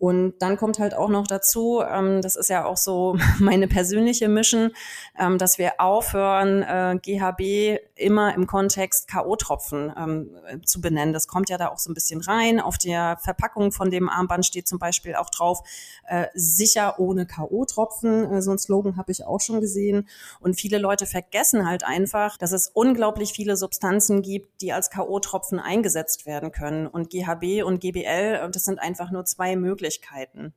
Und 0.00 0.38
dann 0.38 0.56
kommt 0.56 0.78
halt 0.78 0.94
auch 0.94 1.10
noch 1.10 1.26
dazu, 1.26 1.82
ähm, 1.86 2.22
das 2.22 2.34
ist 2.34 2.48
ja 2.48 2.64
auch 2.64 2.78
so 2.78 3.18
meine 3.38 3.68
persönliche 3.68 4.30
Mission, 4.30 4.70
ähm, 5.18 5.36
dass 5.36 5.58
wir 5.58 5.74
aufhören, 5.78 6.62
äh, 6.62 6.98
GHB 7.02 7.82
immer 8.00 8.34
im 8.34 8.46
Kontext 8.46 9.08
K.O.-Tropfen 9.08 9.92
ähm, 9.96 10.64
zu 10.64 10.80
benennen. 10.80 11.12
Das 11.12 11.28
kommt 11.28 11.48
ja 11.48 11.58
da 11.58 11.68
auch 11.68 11.78
so 11.78 11.90
ein 11.90 11.94
bisschen 11.94 12.20
rein. 12.20 12.60
Auf 12.60 12.78
der 12.78 13.18
Verpackung 13.22 13.72
von 13.72 13.90
dem 13.90 14.08
Armband 14.08 14.46
steht 14.46 14.66
zum 14.66 14.78
Beispiel 14.78 15.14
auch 15.14 15.30
drauf, 15.30 15.60
äh, 16.06 16.26
sicher 16.34 16.98
ohne 16.98 17.26
K.O.-Tropfen. 17.26 18.32
Äh, 18.32 18.42
so 18.42 18.50
ein 18.50 18.58
Slogan 18.58 18.96
habe 18.96 19.12
ich 19.12 19.24
auch 19.24 19.40
schon 19.40 19.60
gesehen. 19.60 20.08
Und 20.40 20.58
viele 20.58 20.78
Leute 20.78 21.06
vergessen 21.06 21.68
halt 21.68 21.84
einfach, 21.84 22.36
dass 22.36 22.52
es 22.52 22.68
unglaublich 22.68 23.32
viele 23.32 23.56
Substanzen 23.56 24.22
gibt, 24.22 24.62
die 24.62 24.72
als 24.72 24.90
K.O.-Tropfen 24.90 25.58
eingesetzt 25.58 26.26
werden 26.26 26.52
können. 26.52 26.86
Und 26.86 27.10
GHB 27.10 27.64
und 27.64 27.80
GBL, 27.80 28.40
äh, 28.42 28.50
das 28.50 28.64
sind 28.64 28.78
einfach 28.78 29.10
nur 29.10 29.24
zwei 29.24 29.56
Möglichkeiten 29.56 30.54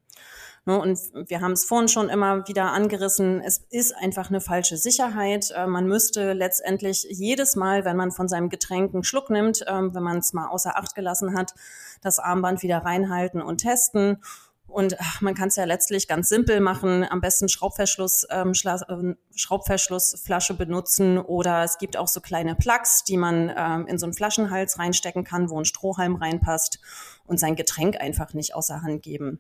und 0.66 0.98
wir 1.28 1.42
haben 1.42 1.52
es 1.52 1.66
vorhin 1.66 1.90
schon 1.90 2.08
immer 2.08 2.48
wieder 2.48 2.72
angerissen, 2.72 3.42
es 3.42 3.66
ist 3.70 3.94
einfach 3.98 4.30
eine 4.30 4.40
falsche 4.40 4.78
Sicherheit. 4.78 5.52
Äh, 5.52 5.68
man 5.68 5.88
müsste 5.88 6.32
letztendlich 6.34 7.06
jedes 7.10 7.56
Mal, 7.56 7.84
wenn 7.84 7.98
man 7.98 8.12
von 8.12 8.30
seinem 8.30 8.50
Getränk 8.50 8.94
einen 8.94 9.04
Schluck 9.04 9.30
nimmt, 9.30 9.66
ähm, 9.68 9.94
wenn 9.94 10.04
man 10.04 10.20
es 10.20 10.32
mal 10.32 10.48
außer 10.48 10.78
Acht 10.78 10.96
gelassen 10.96 11.38
hat, 11.38 11.54
das 12.02 12.20
Armband 12.20 12.64
wieder 12.64 12.78
reinhalten 12.78 13.42
und 13.42 13.58
testen. 13.58 14.24
Und 14.66 14.96
man 15.20 15.36
kann 15.36 15.50
es 15.50 15.58
ja 15.58 15.66
letztlich 15.66 16.08
ganz 16.08 16.30
simpel 16.30 16.62
machen. 16.62 17.06
Am 17.08 17.20
besten 17.20 17.50
Schraubverschluss, 17.50 18.26
ähm, 18.32 18.54
äh, 18.54 19.16
Schraubverschlussflasche 19.36 20.54
benutzen 20.54 21.18
oder 21.18 21.64
es 21.64 21.78
gibt 21.78 21.98
auch 21.98 22.08
so 22.08 22.22
kleine 22.22 22.56
Plugs, 22.56 23.04
die 23.04 23.18
man 23.18 23.52
ähm, 23.56 23.86
in 23.88 23.98
so 23.98 24.06
einen 24.06 24.14
Flaschenhals 24.14 24.80
reinstecken 24.80 25.26
kann, 25.26 25.50
wo 25.50 25.60
ein 25.60 25.66
Strohhalm 25.66 26.16
reinpasst 26.16 26.80
und 27.26 27.40
sein 27.40 27.58
Getränk 27.58 28.00
einfach 28.00 28.34
nicht 28.34 28.56
außer 28.56 28.82
Hand 28.82 29.04
geben. 29.04 29.40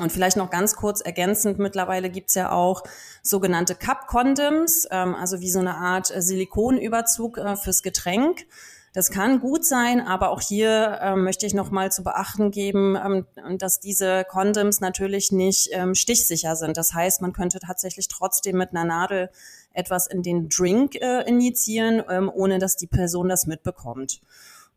Und 0.00 0.12
vielleicht 0.12 0.36
noch 0.36 0.50
ganz 0.50 0.76
kurz 0.76 1.00
ergänzend, 1.00 1.58
mittlerweile 1.58 2.08
gibt's 2.10 2.34
ja 2.34 2.52
auch 2.52 2.84
sogenannte 3.22 3.74
Cup-Condoms, 3.74 4.86
ähm, 4.90 5.14
also 5.14 5.40
wie 5.40 5.50
so 5.50 5.58
eine 5.58 5.76
Art 5.76 6.14
äh, 6.14 6.22
Silikonüberzug 6.22 7.38
äh, 7.38 7.56
fürs 7.56 7.82
Getränk. 7.82 8.46
Das 8.94 9.10
kann 9.10 9.40
gut 9.40 9.64
sein, 9.64 10.00
aber 10.00 10.30
auch 10.30 10.40
hier 10.40 10.98
ähm, 11.02 11.24
möchte 11.24 11.46
ich 11.46 11.52
noch 11.52 11.70
mal 11.70 11.92
zu 11.92 12.02
beachten 12.02 12.50
geben, 12.50 12.96
ähm, 12.96 13.58
dass 13.58 13.80
diese 13.80 14.24
Condoms 14.24 14.80
natürlich 14.80 15.30
nicht 15.30 15.68
ähm, 15.72 15.94
stichsicher 15.94 16.56
sind. 16.56 16.76
Das 16.76 16.94
heißt, 16.94 17.20
man 17.20 17.32
könnte 17.32 17.58
tatsächlich 17.58 18.08
trotzdem 18.08 18.56
mit 18.56 18.70
einer 18.70 18.84
Nadel 18.84 19.30
etwas 19.72 20.06
in 20.06 20.22
den 20.22 20.48
Drink 20.48 20.94
äh, 20.96 21.22
injizieren, 21.28 22.02
ähm, 22.08 22.30
ohne 22.32 22.58
dass 22.58 22.76
die 22.76 22.86
Person 22.86 23.28
das 23.28 23.46
mitbekommt. 23.46 24.20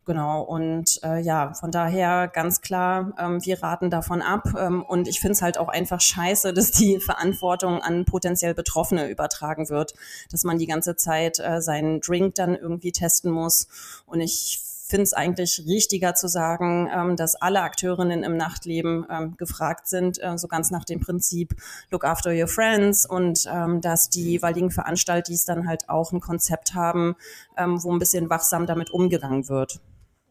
Genau, 0.04 0.42
und 0.42 0.98
äh, 1.04 1.20
ja, 1.20 1.54
von 1.54 1.70
daher 1.70 2.26
ganz 2.26 2.60
klar, 2.60 3.12
ähm, 3.20 3.44
wir 3.44 3.62
raten 3.62 3.88
davon 3.88 4.20
ab. 4.20 4.48
Ähm, 4.58 4.82
und 4.82 5.06
ich 5.06 5.20
finde 5.20 5.34
es 5.34 5.42
halt 5.42 5.58
auch 5.58 5.68
einfach 5.68 6.00
scheiße, 6.00 6.52
dass 6.52 6.72
die 6.72 6.98
Verantwortung 7.00 7.80
an 7.80 8.04
potenziell 8.04 8.52
Betroffene 8.52 9.08
übertragen 9.08 9.68
wird, 9.68 9.94
dass 10.30 10.42
man 10.42 10.58
die 10.58 10.66
ganze 10.66 10.96
Zeit 10.96 11.38
äh, 11.38 11.60
seinen 11.62 12.00
Drink 12.00 12.34
dann 12.34 12.56
irgendwie 12.56 12.90
testen 12.90 13.30
muss. 13.30 13.68
Und 14.04 14.20
ich 14.20 14.60
finde 14.92 15.04
es 15.04 15.12
eigentlich 15.14 15.62
richtiger 15.66 16.14
zu 16.14 16.28
sagen, 16.28 16.90
ähm, 16.92 17.16
dass 17.16 17.36
alle 17.36 17.62
Akteurinnen 17.62 18.24
im 18.24 18.36
Nachtleben 18.36 19.06
ähm, 19.08 19.36
gefragt 19.38 19.86
sind, 19.86 20.20
äh, 20.20 20.36
so 20.36 20.48
ganz 20.48 20.70
nach 20.72 20.84
dem 20.84 20.98
Prinzip 20.98 21.54
Look 21.90 22.04
after 22.04 22.30
your 22.30 22.48
friends 22.48 23.06
und 23.06 23.48
ähm, 23.50 23.80
dass 23.80 24.10
die 24.10 24.32
jeweiligen 24.32 24.70
Veranstalter 24.72 25.32
dann 25.46 25.68
halt 25.68 25.88
auch 25.88 26.12
ein 26.12 26.20
Konzept 26.20 26.74
haben, 26.74 27.14
ähm, 27.56 27.82
wo 27.82 27.92
ein 27.92 27.98
bisschen 28.00 28.28
wachsam 28.28 28.66
damit 28.66 28.90
umgegangen 28.90 29.48
wird. 29.48 29.80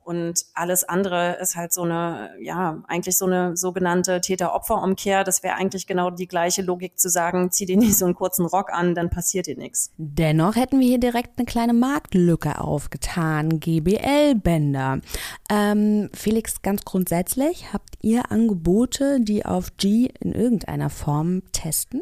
Und 0.03 0.45
alles 0.53 0.83
andere 0.83 1.37
ist 1.41 1.55
halt 1.55 1.73
so 1.73 1.83
eine, 1.83 2.31
ja, 2.39 2.83
eigentlich 2.87 3.17
so 3.17 3.25
eine 3.25 3.55
sogenannte 3.55 4.19
Täter-Opfer-Umkehr. 4.21 5.23
Das 5.23 5.43
wäre 5.43 5.55
eigentlich 5.55 5.87
genau 5.87 6.09
die 6.09 6.27
gleiche 6.27 6.61
Logik 6.61 6.97
zu 6.97 7.09
sagen, 7.09 7.51
zieh 7.51 7.65
dir 7.65 7.77
nicht 7.77 7.97
so 7.97 8.05
einen 8.05 8.15
kurzen 8.15 8.45
Rock 8.45 8.71
an, 8.73 8.95
dann 8.95 9.09
passiert 9.09 9.47
dir 9.47 9.57
nichts. 9.57 9.91
Dennoch 9.97 10.55
hätten 10.55 10.79
wir 10.79 10.87
hier 10.87 10.99
direkt 10.99 11.37
eine 11.37 11.45
kleine 11.45 11.73
Marktlücke 11.73 12.59
aufgetan. 12.59 13.59
GBL-Bänder. 13.59 15.01
Ähm, 15.49 16.09
Felix, 16.13 16.61
ganz 16.61 16.83
grundsätzlich, 16.83 17.73
habt 17.73 17.95
ihr 18.01 18.31
Angebote, 18.31 19.19
die 19.21 19.45
auf 19.45 19.77
G 19.77 20.09
in 20.19 20.33
irgendeiner 20.33 20.89
Form 20.89 21.43
testen? 21.51 22.01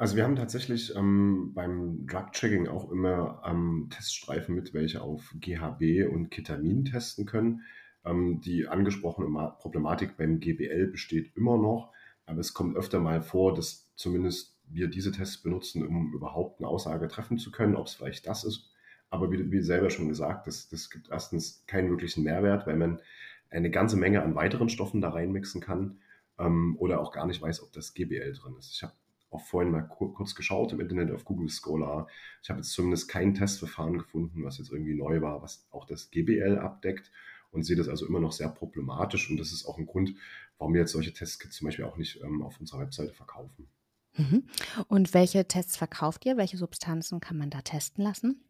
Also 0.00 0.16
wir 0.16 0.24
haben 0.24 0.36
tatsächlich 0.36 0.96
ähm, 0.96 1.52
beim 1.52 2.06
Drug-Checking 2.06 2.68
auch 2.68 2.90
immer 2.90 3.42
ähm, 3.44 3.88
Teststreifen 3.90 4.54
mit, 4.54 4.72
welche 4.72 5.02
auf 5.02 5.34
GHB 5.38 6.10
und 6.10 6.30
Ketamin 6.30 6.86
testen 6.86 7.26
können. 7.26 7.64
Ähm, 8.06 8.40
die 8.40 8.66
angesprochene 8.66 9.28
Problematik 9.58 10.16
beim 10.16 10.40
GBL 10.40 10.86
besteht 10.86 11.36
immer 11.36 11.58
noch, 11.58 11.92
aber 12.24 12.40
es 12.40 12.54
kommt 12.54 12.78
öfter 12.78 12.98
mal 12.98 13.20
vor, 13.20 13.52
dass 13.52 13.94
zumindest 13.94 14.58
wir 14.70 14.88
diese 14.88 15.12
Tests 15.12 15.42
benutzen, 15.42 15.86
um 15.86 16.14
überhaupt 16.14 16.60
eine 16.60 16.68
Aussage 16.68 17.06
treffen 17.06 17.36
zu 17.36 17.50
können, 17.50 17.76
ob 17.76 17.86
es 17.86 17.92
vielleicht 17.92 18.26
das 18.26 18.44
ist. 18.44 18.70
Aber 19.10 19.30
wie, 19.30 19.52
wie 19.52 19.60
selber 19.60 19.90
schon 19.90 20.08
gesagt, 20.08 20.46
das, 20.46 20.70
das 20.70 20.88
gibt 20.88 21.10
erstens 21.10 21.66
keinen 21.66 21.90
wirklichen 21.90 22.24
Mehrwert, 22.24 22.66
weil 22.66 22.76
man 22.76 23.02
eine 23.50 23.70
ganze 23.70 23.98
Menge 23.98 24.22
an 24.22 24.34
weiteren 24.34 24.70
Stoffen 24.70 25.02
da 25.02 25.10
reinmixen 25.10 25.60
kann 25.60 25.98
ähm, 26.38 26.76
oder 26.78 27.02
auch 27.02 27.12
gar 27.12 27.26
nicht 27.26 27.42
weiß, 27.42 27.62
ob 27.62 27.70
das 27.74 27.92
GBL 27.92 28.32
drin 28.32 28.56
ist. 28.58 28.72
Ich 28.72 28.82
habe 28.82 28.94
auch 29.30 29.44
vorhin 29.44 29.70
mal 29.70 29.82
kurz 29.82 30.34
geschaut 30.34 30.72
im 30.72 30.80
Internet 30.80 31.12
auf 31.12 31.24
Google 31.24 31.48
Scholar. 31.48 32.08
Ich 32.42 32.50
habe 32.50 32.60
jetzt 32.60 32.72
zumindest 32.72 33.08
kein 33.08 33.34
Testverfahren 33.34 33.98
gefunden, 33.98 34.44
was 34.44 34.58
jetzt 34.58 34.72
irgendwie 34.72 34.94
neu 34.94 35.20
war, 35.20 35.42
was 35.42 35.66
auch 35.70 35.86
das 35.86 36.10
GBL 36.10 36.58
abdeckt 36.58 37.10
und 37.52 37.62
sehe 37.62 37.76
das 37.76 37.88
also 37.88 38.06
immer 38.06 38.20
noch 38.20 38.32
sehr 38.32 38.48
problematisch. 38.48 39.30
Und 39.30 39.36
das 39.36 39.52
ist 39.52 39.66
auch 39.66 39.78
ein 39.78 39.86
Grund, 39.86 40.14
warum 40.58 40.74
wir 40.74 40.80
jetzt 40.80 40.92
solche 40.92 41.12
Testkits 41.12 41.56
zum 41.56 41.66
Beispiel 41.66 41.84
auch 41.84 41.96
nicht 41.96 42.20
ähm, 42.22 42.42
auf 42.42 42.58
unserer 42.60 42.80
Webseite 42.80 43.12
verkaufen. 43.12 43.68
Mhm. 44.16 44.44
Und 44.88 45.14
welche 45.14 45.46
Tests 45.46 45.76
verkauft 45.76 46.26
ihr? 46.26 46.36
Welche 46.36 46.56
Substanzen 46.56 47.20
kann 47.20 47.38
man 47.38 47.50
da 47.50 47.62
testen 47.62 48.04
lassen? 48.04 48.42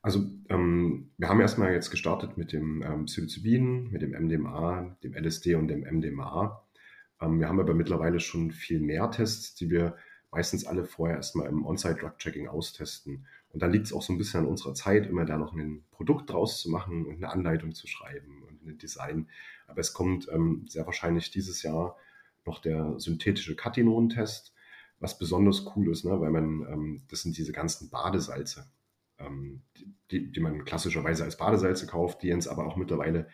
Also 0.00 0.24
ähm, 0.48 1.10
wir 1.16 1.28
haben 1.28 1.40
erstmal 1.40 1.72
jetzt 1.72 1.90
gestartet 1.90 2.36
mit 2.36 2.52
dem 2.52 2.82
ähm, 2.82 3.04
Psilocybin, 3.04 3.90
mit 3.90 4.02
dem 4.02 4.10
MDMA, 4.10 4.96
dem 5.04 5.14
LSD 5.14 5.54
und 5.54 5.68
dem 5.68 5.82
MDMA. 5.82 6.64
Ähm, 7.22 7.40
wir 7.40 7.48
haben 7.48 7.60
aber 7.60 7.74
mittlerweile 7.74 8.20
schon 8.20 8.50
viel 8.50 8.80
mehr 8.80 9.10
Tests, 9.10 9.54
die 9.54 9.70
wir 9.70 9.96
meistens 10.30 10.66
alle 10.66 10.84
vorher 10.84 11.16
erstmal 11.16 11.48
im 11.48 11.64
On-Site-Drug-Checking 11.64 12.48
austesten. 12.48 13.26
Und 13.50 13.62
dann 13.62 13.70
liegt 13.70 13.86
es 13.86 13.92
auch 13.92 14.02
so 14.02 14.12
ein 14.12 14.18
bisschen 14.18 14.40
an 14.40 14.46
unserer 14.46 14.74
Zeit, 14.74 15.06
immer 15.06 15.26
da 15.26 15.36
noch 15.36 15.52
ein 15.52 15.84
Produkt 15.90 16.30
draus 16.30 16.60
zu 16.60 16.70
machen 16.70 17.06
und 17.06 17.16
eine 17.16 17.30
Anleitung 17.30 17.74
zu 17.74 17.86
schreiben 17.86 18.42
und 18.48 18.66
ein 18.66 18.78
Design. 18.78 19.28
Aber 19.66 19.80
es 19.80 19.92
kommt 19.92 20.26
ähm, 20.32 20.64
sehr 20.68 20.86
wahrscheinlich 20.86 21.30
dieses 21.30 21.62
Jahr 21.62 21.96
noch 22.44 22.60
der 22.60 22.98
synthetische 22.98 23.54
Katinon-Test, 23.54 24.54
was 24.98 25.18
besonders 25.18 25.66
cool 25.76 25.90
ist, 25.90 26.04
ne? 26.04 26.18
weil 26.20 26.30
man, 26.30 26.66
ähm, 26.68 27.02
das 27.08 27.22
sind 27.22 27.36
diese 27.36 27.52
ganzen 27.52 27.90
Badesalze, 27.90 28.70
ähm, 29.18 29.62
die, 30.10 30.32
die 30.32 30.40
man 30.40 30.64
klassischerweise 30.64 31.24
als 31.24 31.36
Badesalze 31.36 31.86
kauft, 31.86 32.22
die 32.22 32.28
jetzt 32.28 32.48
aber 32.48 32.66
auch 32.66 32.76
mittlerweile 32.76 33.28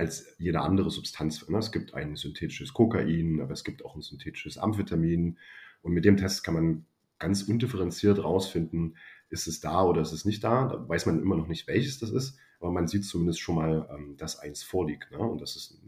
als 0.00 0.34
jede 0.38 0.60
andere 0.62 0.90
Substanz. 0.90 1.46
Ne? 1.48 1.58
Es 1.58 1.72
gibt 1.72 1.92
ein 1.92 2.16
synthetisches 2.16 2.72
Kokain, 2.72 3.40
aber 3.42 3.52
es 3.52 3.64
gibt 3.64 3.84
auch 3.84 3.94
ein 3.94 4.00
synthetisches 4.00 4.56
Amphetamin. 4.56 5.38
Und 5.82 5.92
mit 5.92 6.06
dem 6.06 6.16
Test 6.16 6.42
kann 6.42 6.54
man 6.54 6.86
ganz 7.18 7.42
undifferenziert 7.42 8.24
rausfinden, 8.24 8.96
ist 9.28 9.46
es 9.46 9.60
da 9.60 9.84
oder 9.84 10.00
ist 10.00 10.12
es 10.12 10.24
nicht 10.24 10.42
da. 10.42 10.68
Da 10.68 10.88
weiß 10.88 11.04
man 11.04 11.20
immer 11.20 11.36
noch 11.36 11.48
nicht, 11.48 11.68
welches 11.68 11.98
das 11.98 12.10
ist, 12.10 12.38
aber 12.60 12.72
man 12.72 12.88
sieht 12.88 13.04
zumindest 13.04 13.40
schon 13.40 13.56
mal, 13.56 13.88
ähm, 13.94 14.16
dass 14.16 14.38
eins 14.38 14.62
vorliegt. 14.62 15.10
Ne? 15.10 15.18
Und 15.18 15.42
das 15.42 15.54
ist 15.54 15.78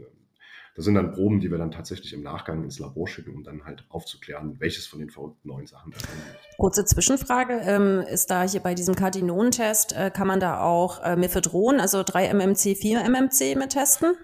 das 0.74 0.86
sind 0.86 0.94
dann 0.94 1.12
Proben, 1.12 1.40
die 1.40 1.50
wir 1.50 1.58
dann 1.58 1.70
tatsächlich 1.70 2.12
im 2.14 2.22
Nachgang 2.22 2.62
ins 2.62 2.78
Labor 2.78 3.06
schicken, 3.06 3.34
um 3.34 3.44
dann 3.44 3.64
halt 3.64 3.84
aufzuklären, 3.90 4.58
welches 4.58 4.86
von 4.86 5.00
den 5.00 5.10
verrückten 5.10 5.48
neuen 5.48 5.66
Sachen 5.66 5.92
da 5.92 5.98
drin 5.98 6.18
ist. 6.30 6.56
Kurze 6.56 6.84
Zwischenfrage, 6.84 7.60
ähm, 7.64 8.00
ist 8.00 8.30
da 8.30 8.42
hier 8.42 8.60
bei 8.60 8.74
diesem 8.74 8.94
Kardinon-Test, 8.94 9.94
äh, 9.94 10.10
kann 10.10 10.26
man 10.26 10.40
da 10.40 10.60
auch 10.60 11.02
äh, 11.02 11.16
Methadron, 11.16 11.78
also 11.78 12.00
3-MMC, 12.00 12.78
4-MMC 12.80 13.58
mit 13.58 13.70
testen? 13.70 14.14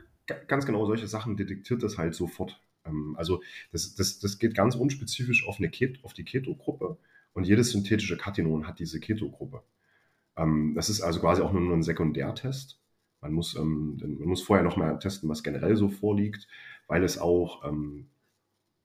Ganz 0.47 0.65
genau, 0.65 0.87
solche 0.87 1.07
Sachen 1.07 1.37
detektiert 1.37 1.83
das 1.83 1.99
halt 1.99 2.15
sofort. 2.15 2.61
Ähm, 2.87 3.15
also 3.19 3.43
das, 3.73 3.95
das, 3.95 4.19
das 4.19 4.39
geht 4.39 4.55
ganz 4.55 4.75
unspezifisch 4.75 5.47
auf, 5.47 5.59
eine 5.59 5.69
Ket 5.69 6.03
auf 6.03 6.15
die 6.15 6.25
Keto-Gruppe 6.25 6.97
und 7.35 7.45
jedes 7.45 7.71
synthetische 7.71 8.17
Katinon 8.17 8.67
hat 8.67 8.79
diese 8.79 9.01
Keto-Gruppe. 9.01 9.63
Ähm, 10.37 10.73
das 10.75 10.89
ist 10.89 11.03
also 11.03 11.21
quasi 11.21 11.43
auch 11.43 11.53
nur 11.53 11.77
ein 11.77 11.83
Sekundärtest. 11.83 12.81
Man 13.21 13.33
muss, 13.33 13.57
ähm, 13.57 13.99
man 14.01 14.29
muss 14.29 14.43
vorher 14.43 14.65
noch 14.65 14.77
mal 14.77 14.99
testen, 14.99 15.29
was 15.29 15.43
generell 15.43 15.77
so 15.77 15.89
vorliegt, 15.89 16.47
weil 16.87 17.03
es 17.03 17.19
auch 17.19 17.65
ähm, 17.65 18.09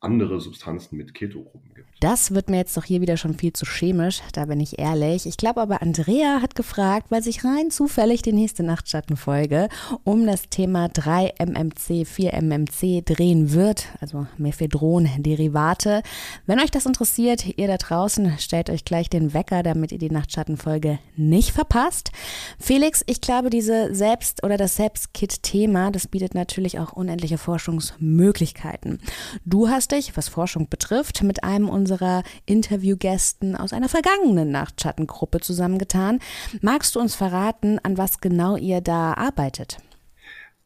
andere 0.03 0.39
Substanzen 0.39 0.97
mit 0.97 1.13
Ketogruppen 1.13 1.73
gibt. 1.73 1.87
Das 2.03 2.33
wird 2.33 2.49
mir 2.49 2.57
jetzt 2.57 2.75
doch 2.75 2.83
hier 2.83 2.99
wieder 2.99 3.15
schon 3.15 3.33
viel 3.33 3.53
zu 3.53 3.65
chemisch, 3.65 4.21
da 4.33 4.43
bin 4.43 4.59
ich 4.59 4.77
ehrlich. 4.77 5.25
Ich 5.25 5.37
glaube 5.37 5.61
aber, 5.61 5.81
Andrea 5.81 6.41
hat 6.41 6.53
gefragt, 6.53 7.07
weil 7.11 7.23
sich 7.23 7.45
rein 7.45 7.71
zufällig 7.71 8.21
die 8.21 8.33
nächste 8.33 8.61
Nachtschattenfolge 8.61 9.69
um 10.03 10.25
das 10.25 10.49
Thema 10.49 10.87
3-MMC, 10.87 12.05
4-MMC 12.05 13.05
drehen 13.05 13.53
wird, 13.53 13.87
also 14.01 14.27
Mephedron-Derivate. 14.37 16.03
Wenn 16.45 16.59
euch 16.59 16.71
das 16.71 16.85
interessiert, 16.85 17.57
ihr 17.57 17.67
da 17.67 17.77
draußen, 17.77 18.37
stellt 18.37 18.69
euch 18.69 18.83
gleich 18.83 19.09
den 19.09 19.33
Wecker, 19.33 19.63
damit 19.63 19.93
ihr 19.93 19.97
die 19.99 20.11
Nachtschattenfolge 20.11 20.99
nicht 21.15 21.51
verpasst. 21.51 22.11
Felix, 22.59 23.01
ich 23.07 23.21
glaube, 23.21 23.49
diese 23.49 23.95
Selbst- 23.95 24.43
oder 24.43 24.57
das 24.57 24.75
Selbstkit-Thema, 24.75 25.89
das 25.91 26.07
bietet 26.07 26.35
natürlich 26.35 26.79
auch 26.79 26.91
unendliche 26.91 27.37
Forschungsmöglichkeiten. 27.37 28.99
Du 29.45 29.69
hast 29.69 29.92
dich, 29.93 30.17
was 30.17 30.27
Forschung 30.27 30.67
betrifft, 30.69 31.23
mit 31.23 31.43
einem 31.43 31.69
unserer 31.69 32.23
Interviewgästen 32.45 33.55
aus 33.55 33.71
einer 33.71 33.89
vergangenen 33.89 34.51
Nachtschattengruppe 34.51 35.39
zusammengetan. 35.39 36.19
Magst 36.61 36.95
du 36.95 36.99
uns 36.99 37.15
verraten, 37.15 37.79
an 37.83 37.97
was 37.97 38.19
genau 38.19 38.57
ihr 38.57 38.81
da 38.81 39.13
arbeitet? 39.13 39.77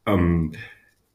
Ähm, 0.06 0.54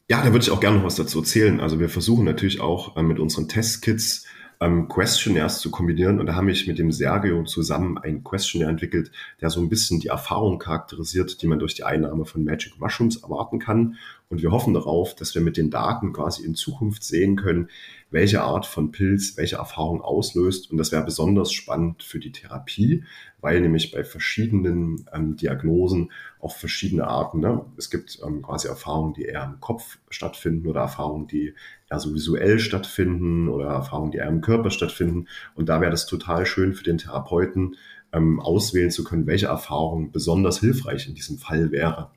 ja, 0.09 0.23
da 0.23 0.33
würde 0.33 0.45
ich 0.45 0.51
auch 0.51 0.61
gerne 0.61 0.79
noch 0.79 0.85
was 0.85 0.97
dazu 0.97 1.21
erzählen. 1.21 1.61
Also 1.61 1.81
wir 1.81 1.89
versuchen 1.89 2.25
natürlich 2.25 2.61
auch 2.61 2.97
äh, 2.97 3.03
mit 3.03 3.19
unseren 3.19 3.49
Testkits 3.49 4.27
ähm, 4.63 4.89
Questionnaires 4.89 5.59
zu 5.59 5.71
kombinieren. 5.71 6.21
Und 6.21 6.27
da 6.27 6.35
haben 6.35 6.47
wir 6.47 6.57
mit 6.67 6.79
dem 6.79 6.93
Sergio 6.93 7.43
zusammen 7.45 7.99
ein 7.99 8.23
Questionnaire 8.23 8.71
entwickelt, 8.71 9.11
der 9.41 9.51
so 9.51 9.61
ein 9.61 9.69
bisschen 9.69 10.01
die 10.01 10.09
Erfahrung 10.09 10.59
charakterisiert, 10.59 11.43
die 11.43 11.47
man 11.47 11.59
durch 11.59 11.75
die 11.75 11.85
Einnahme 11.85 12.25
von 12.25 12.45
Magic 12.45 12.79
Mushrooms 12.79 13.17
erwarten 13.17 13.59
kann. 13.59 13.97
Und 14.29 14.41
wir 14.43 14.53
hoffen 14.53 14.73
darauf, 14.73 15.15
dass 15.15 15.35
wir 15.35 15.43
mit 15.43 15.57
den 15.57 15.71
Daten 15.71 16.13
quasi 16.13 16.45
in 16.45 16.55
Zukunft 16.55 17.03
sehen 17.05 17.37
können, 17.37 17.69
welche 18.13 18.43
Art 18.43 18.67
von 18.67 18.93
Pilz 18.93 19.37
welche 19.37 19.57
Erfahrung 19.57 20.01
auslöst. 20.01 20.71
Und 20.71 20.79
das 20.79 20.93
wäre 20.93 21.05
besonders 21.05 21.53
spannend 21.53 22.03
für 22.03 22.21
die 22.21 22.31
Therapie, 22.31 23.05
weil 23.41 23.61
nämlich 23.61 23.91
bei 23.91 24.05
verschiedenen 24.05 25.07
ähm, 25.13 25.37
Diagnosen 25.37 26.13
auch 26.41 26.55
verschiedene 26.55 27.07
Arten, 27.07 27.41
ne? 27.41 27.65
es 27.77 27.91
gibt 27.91 28.19
ähm, 28.25 28.43
quasi 28.43 28.69
Erfahrungen, 28.69 29.15
die 29.15 29.25
eher 29.25 29.45
im 29.45 29.61
Kopf 29.61 29.99
stattfinden 30.11 30.67
oder 30.67 30.83
Erfahrungen, 30.83 31.27
die 31.27 31.55
eher 31.91 31.99
so 31.99 32.15
visuell 32.15 32.59
stattfinden 32.59 33.49
oder 33.49 33.67
Erfahrungen, 33.67 34.13
die 34.13 34.19
eher 34.19 34.29
im 34.29 34.41
Körper 34.41 34.71
stattfinden. 34.71 35.27
Und 35.55 35.69
da 35.69 35.81
wäre 35.81 35.91
das 35.91 36.07
total 36.07 36.47
schön 36.47 36.75
für 36.75 36.85
den 36.85 36.99
Therapeuten, 36.99 37.77
ähm, 38.13 38.41
auswählen 38.41 38.91
zu 38.91 39.05
können, 39.05 39.27
welche 39.27 39.47
Erfahrung 39.47 40.13
besonders 40.13 40.61
hilfreich 40.61 41.09
in 41.09 41.15
diesem 41.15 41.39
Fall 41.39 41.71
wäre. 41.73 42.11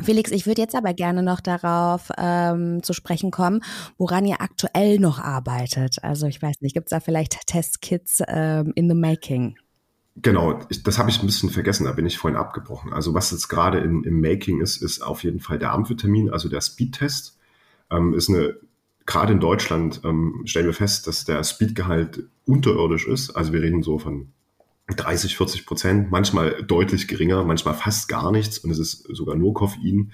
Felix, 0.00 0.30
ich 0.30 0.46
würde 0.46 0.62
jetzt 0.62 0.74
aber 0.74 0.94
gerne 0.94 1.22
noch 1.22 1.40
darauf 1.40 2.10
ähm, 2.16 2.82
zu 2.82 2.92
sprechen 2.92 3.30
kommen, 3.30 3.60
woran 3.96 4.24
ihr 4.24 4.40
aktuell 4.40 4.98
noch 4.98 5.18
arbeitet. 5.18 5.96
Also 6.02 6.26
ich 6.26 6.40
weiß 6.40 6.60
nicht, 6.60 6.74
gibt 6.74 6.86
es 6.86 6.90
da 6.90 7.00
vielleicht 7.00 7.46
Testkits 7.46 8.22
ähm, 8.28 8.72
in 8.74 8.88
the 8.88 8.94
making? 8.94 9.56
Genau, 10.16 10.60
ich, 10.68 10.82
das 10.82 10.98
habe 10.98 11.10
ich 11.10 11.22
ein 11.22 11.26
bisschen 11.26 11.50
vergessen, 11.50 11.84
da 11.84 11.92
bin 11.92 12.06
ich 12.06 12.18
vorhin 12.18 12.38
abgebrochen. 12.38 12.92
Also 12.92 13.14
was 13.14 13.30
jetzt 13.30 13.48
gerade 13.48 13.78
im 13.78 14.20
Making 14.20 14.60
ist, 14.60 14.82
ist 14.82 15.00
auf 15.00 15.22
jeden 15.22 15.40
Fall 15.40 15.58
der 15.58 15.72
Amphetamin, 15.72 16.30
also 16.30 16.48
der 16.48 16.60
Speedtest. 16.60 17.38
Ähm, 17.90 18.14
ist 18.14 18.28
eine, 18.28 18.56
gerade 19.06 19.32
in 19.32 19.40
Deutschland 19.40 20.00
ähm, 20.04 20.42
stellen 20.44 20.66
wir 20.66 20.74
fest, 20.74 21.06
dass 21.06 21.24
der 21.24 21.44
Speedgehalt 21.44 22.28
unterirdisch 22.46 23.06
ist. 23.06 23.30
Also 23.30 23.52
wir 23.52 23.62
reden 23.62 23.82
so 23.82 23.98
von 23.98 24.32
30, 24.96 25.36
40 25.36 25.66
Prozent, 25.66 26.10
manchmal 26.10 26.62
deutlich 26.62 27.08
geringer, 27.08 27.44
manchmal 27.44 27.74
fast 27.74 28.08
gar 28.08 28.32
nichts 28.32 28.58
und 28.58 28.70
es 28.70 28.78
ist 28.78 29.06
sogar 29.14 29.36
nur 29.36 29.54
Koffein. 29.54 30.12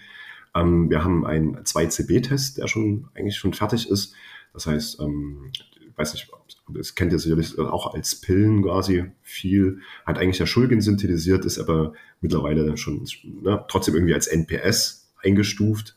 Ähm, 0.55 0.91
wir 0.91 1.05
haben 1.05 1.27
einen 1.27 1.57
2CB-Test, 1.59 2.59
der 2.59 2.67
schon 2.67 3.09
eigentlich 3.15 3.37
schon 3.37 3.55
fertig 3.55 3.89
ist. 3.89 4.15
Das 4.53 4.67
heißt, 4.67 5.01
ähm, 5.01 5.51
ich 5.53 5.97
weiß 5.97 6.15
nicht, 6.15 6.29
das 6.69 6.95
kennt 6.95 7.13
ihr 7.13 7.19
sicherlich 7.19 7.59
auch 7.59 7.95
als 7.95 8.21
Pillen 8.21 8.63
quasi 8.63 9.05
viel, 9.23 9.81
hat 10.07 10.19
eigentlich 10.19 10.39
ja 10.39 10.47
Schulgen 10.47 10.81
synthetisiert, 10.81 11.45
ist 11.45 11.59
aber 11.59 11.93
mittlerweile 12.21 12.77
schon 12.77 13.07
ne, 13.23 13.65
trotzdem 13.69 13.95
irgendwie 13.95 14.15
als 14.15 14.27
NPS 14.27 15.13
eingestuft. 15.23 15.97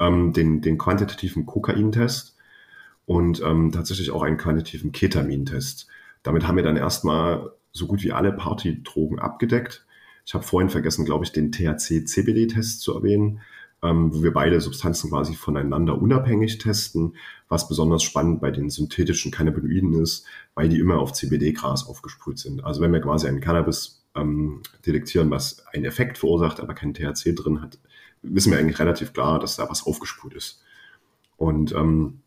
Ähm, 0.00 0.32
den, 0.32 0.60
den 0.60 0.76
quantitativen 0.76 1.46
Kokain-Test 1.46 2.36
und 3.06 3.40
ähm, 3.42 3.70
tatsächlich 3.70 4.10
auch 4.10 4.22
einen 4.22 4.38
quantitativen 4.38 4.90
Ketamin-Test. 4.90 5.86
Damit 6.24 6.48
haben 6.48 6.56
wir 6.56 6.64
dann 6.64 6.76
erstmal 6.76 7.52
so 7.74 7.86
gut 7.86 8.02
wie 8.02 8.12
alle 8.12 8.32
Partydrogen 8.32 9.18
abgedeckt. 9.18 9.84
Ich 10.24 10.32
habe 10.32 10.44
vorhin 10.44 10.70
vergessen, 10.70 11.04
glaube 11.04 11.24
ich, 11.24 11.32
den 11.32 11.52
THC-CBD-Test 11.52 12.80
zu 12.80 12.94
erwähnen, 12.94 13.40
ähm, 13.82 14.14
wo 14.14 14.22
wir 14.22 14.32
beide 14.32 14.60
Substanzen 14.60 15.10
quasi 15.10 15.34
voneinander 15.34 16.00
unabhängig 16.00 16.58
testen, 16.58 17.16
was 17.48 17.68
besonders 17.68 18.02
spannend 18.02 18.40
bei 18.40 18.50
den 18.50 18.70
synthetischen 18.70 19.32
Cannabinoiden 19.32 19.92
ist, 20.00 20.24
weil 20.54 20.68
die 20.68 20.78
immer 20.78 20.98
auf 20.98 21.12
CBD-Gras 21.12 21.86
aufgesprüht 21.86 22.38
sind. 22.38 22.64
Also 22.64 22.80
wenn 22.80 22.92
wir 22.92 23.00
quasi 23.00 23.26
einen 23.26 23.40
Cannabis 23.40 24.02
ähm, 24.14 24.62
detektieren, 24.86 25.30
was 25.30 25.66
einen 25.66 25.84
Effekt 25.84 26.16
verursacht, 26.16 26.60
aber 26.60 26.74
kein 26.74 26.94
THC 26.94 27.34
drin 27.34 27.60
hat, 27.60 27.78
wissen 28.22 28.52
wir 28.52 28.58
eigentlich 28.58 28.78
relativ 28.78 29.12
klar, 29.12 29.40
dass 29.40 29.56
da 29.56 29.68
was 29.68 29.84
aufgesprüht 29.84 30.34
ist. 30.34 30.62
Und 31.36 31.72
ähm, 31.72 32.20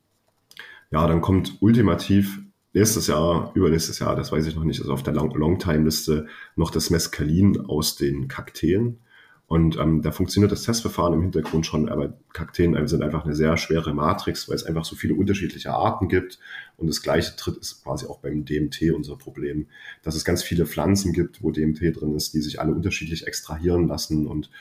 ja, 0.92 1.08
dann 1.08 1.22
kommt 1.22 1.58
ultimativ 1.62 2.42
nächstes 2.78 3.08
Jahr, 3.08 3.52
übernächstes 3.56 4.00
Jahr, 4.00 4.16
das 4.16 4.32
weiß 4.32 4.46
ich 4.46 4.56
noch 4.56 4.64
nicht, 4.64 4.80
ist 4.80 4.90
auf 4.90 5.02
der 5.02 5.14
Longtime-Liste 5.14 6.28
noch 6.56 6.70
das 6.70 6.90
Mescalin 6.92 7.60
aus 7.60 7.96
den 7.96 8.28
Kakteen. 8.28 9.00
Und 9.48 9.78
ähm, 9.78 10.02
da 10.02 10.12
funktioniert 10.12 10.52
das 10.52 10.64
Testverfahren 10.64 11.14
im 11.14 11.22
Hintergrund 11.22 11.66
schon, 11.66 11.88
aber 11.88 12.14
Kakteen 12.34 12.86
sind 12.88 13.02
einfach 13.02 13.24
eine 13.24 13.34
sehr 13.34 13.56
schwere 13.56 13.94
Matrix, 13.94 14.50
weil 14.50 14.58
es 14.58 14.66
einfach 14.66 14.84
so 14.84 14.98
viele 14.98 15.16
unterschiedliche 15.16 15.72
Arten 15.72 16.10
gibt. 16.10 16.38
Und 16.76 16.88
das 16.88 17.02
gleiche 17.02 17.36
tritt 17.38 17.58
ist 17.58 17.84
quasi 17.84 18.06
auch 18.08 18.20
beim 18.20 18.44
DMT 18.44 18.92
unser 18.94 19.16
Problem, 19.16 19.68
dass 20.04 20.16
es 20.16 20.26
ganz 20.26 20.44
viele 20.44 20.66
Pflanzen 20.66 21.14
gibt, 21.14 21.42
wo 21.42 21.52
DMT 21.52 21.80
drin 21.96 22.14
ist, 22.14 22.34
die 22.34 22.42
sich 22.42 22.60
alle 22.60 22.74
unterschiedlich 22.74 23.26
extrahieren 23.26 23.88
lassen. 23.88 24.28
Und 24.28 24.52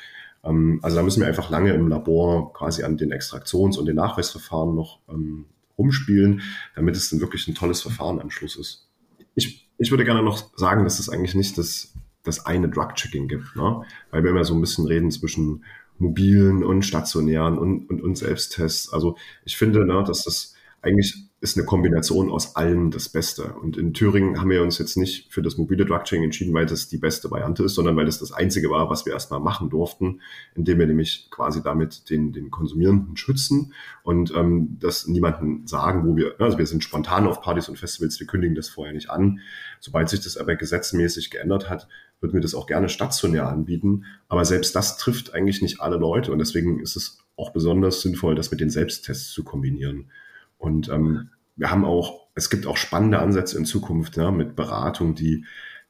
ähm, 0.45 0.79
also 0.83 0.97
da 0.97 1.03
müssen 1.03 1.21
wir 1.21 1.27
einfach 1.27 1.51
lange 1.51 1.75
im 1.75 1.89
Labor 1.89 2.53
quasi 2.53 2.85
an 2.85 2.97
den 2.97 3.11
Extraktions- 3.11 3.77
und 3.77 3.87
den 3.87 3.97
Nachweisverfahren 3.97 4.75
noch 4.75 5.01
ähm, 5.09 5.47
rumspielen, 5.79 6.43
damit 6.75 6.97
es 6.97 7.11
dann 7.11 7.21
wirklich 7.21 7.47
ein 7.49 7.55
tolles 7.55 7.83
Verfahren 7.83 8.21
am 8.21 8.31
Schluss 8.31 8.57
ist. 8.57 8.89
Ich, 9.35 9.69
ich 9.79 9.91
würde 9.91 10.05
gerne 10.05 10.23
noch 10.23 10.57
sagen, 10.57 10.85
dass 10.85 10.99
es 10.99 11.09
eigentlich 11.09 11.35
nicht 11.35 11.59
das, 11.59 11.95
das 12.23 12.47
eine 12.47 12.69
Drug-Checking 12.69 13.29
gibt, 13.29 13.57
ne? 13.57 13.83
weil 14.11 14.23
wir 14.23 14.31
immer 14.31 14.45
so 14.45 14.55
ein 14.55 14.61
bisschen 14.61 14.87
reden 14.87 15.11
zwischen 15.11 15.65
mobilen 15.99 16.65
und 16.65 16.83
stationären 16.83 17.59
und, 17.59 17.89
und, 17.89 18.03
und 18.03 18.17
Selbsttests. 18.17 18.93
Also 18.93 19.17
ich 19.45 19.57
finde, 19.57 19.87
ne, 19.87 20.05
dass 20.07 20.25
das 20.25 20.55
eigentlich 20.83 21.15
ist 21.47 21.57
eine 21.57 21.65
Kombination 21.65 22.29
aus 22.29 22.57
allem 22.57 22.91
das 22.91 23.09
Beste. 23.09 23.55
Und 23.55 23.77
in 23.77 23.95
Thüringen 23.95 24.41
haben 24.41 24.51
wir 24.51 24.63
uns 24.63 24.79
jetzt 24.79 24.97
nicht 24.97 25.33
für 25.33 25.43
das 25.43 25.57
mobile 25.57 25.87
Drug-Checking 25.87 26.25
entschieden, 26.25 26.53
weil 26.53 26.67
das 26.67 26.89
die 26.89 26.99
beste 26.99 27.31
Variante 27.31 27.63
ist, 27.63 27.75
sondern 27.77 27.95
weil 27.97 28.07
das 28.07 28.19
das 28.19 28.33
Einzige 28.33 28.69
war, 28.69 28.91
was 28.91 29.07
wir 29.07 29.13
erstmal 29.13 29.39
machen 29.39 29.71
durften, 29.71 30.21
indem 30.57 30.81
wir 30.81 30.89
nämlich 30.89 31.29
quasi 31.31 31.63
damit 31.63 32.11
den, 32.11 32.33
den 32.33 32.51
Konsumierenden 32.51 33.17
schützen 33.17 33.73
und 34.03 34.35
ähm, 34.35 34.77
das 34.81 35.07
niemanden 35.07 35.67
sagen, 35.69 36.05
wo 36.05 36.17
wir, 36.17 36.35
also 36.41 36.59
wir 36.59 36.67
sind 36.67 36.83
spontan 36.83 37.29
auf 37.29 37.41
Partys 37.41 37.69
und 37.69 37.79
Festivals, 37.79 38.19
wir 38.19 38.27
kündigen 38.27 38.57
das 38.57 38.69
vorher 38.69 38.93
nicht 38.93 39.09
an. 39.09 39.39
Sobald 39.79 40.09
sich 40.09 40.21
das 40.21 40.37
aber 40.37 40.57
gesetzmäßig 40.57 41.31
geändert 41.31 41.71
hat, 41.71 41.87
würden 42.21 42.35
wir 42.35 42.41
das 42.41 42.55
auch 42.55 42.67
gerne 42.67 42.89
stationär 42.89 43.47
anbieten. 43.47 44.05
Aber 44.27 44.45
selbst 44.45 44.75
das 44.75 44.99
trifft 44.99 45.33
eigentlich 45.33 45.63
nicht 45.63 45.81
alle 45.81 45.97
Leute 45.97 46.33
und 46.33 46.39
deswegen 46.39 46.81
ist 46.81 46.97
es 46.97 47.19
auch 47.37 47.51
besonders 47.51 48.01
sinnvoll, 48.01 48.35
das 48.35 48.51
mit 48.51 48.61
den 48.61 48.71
Selbsttests 48.71 49.31
zu 49.31 49.45
kombinieren. 49.45 50.11
Und 50.59 50.89
ähm, 50.89 51.31
wir 51.57 51.71
haben 51.71 51.85
auch, 51.85 52.29
es 52.35 52.51
gibt 52.51 52.67
auch 52.67 52.77
spannende 52.77 53.19
Ansätze 53.19 53.59
in 53.59 53.65
Zukunft 53.65 54.17
ja, 54.17 54.31
mit 54.31 54.57
Beratung, 54.57 55.15
die, 55.15 55.45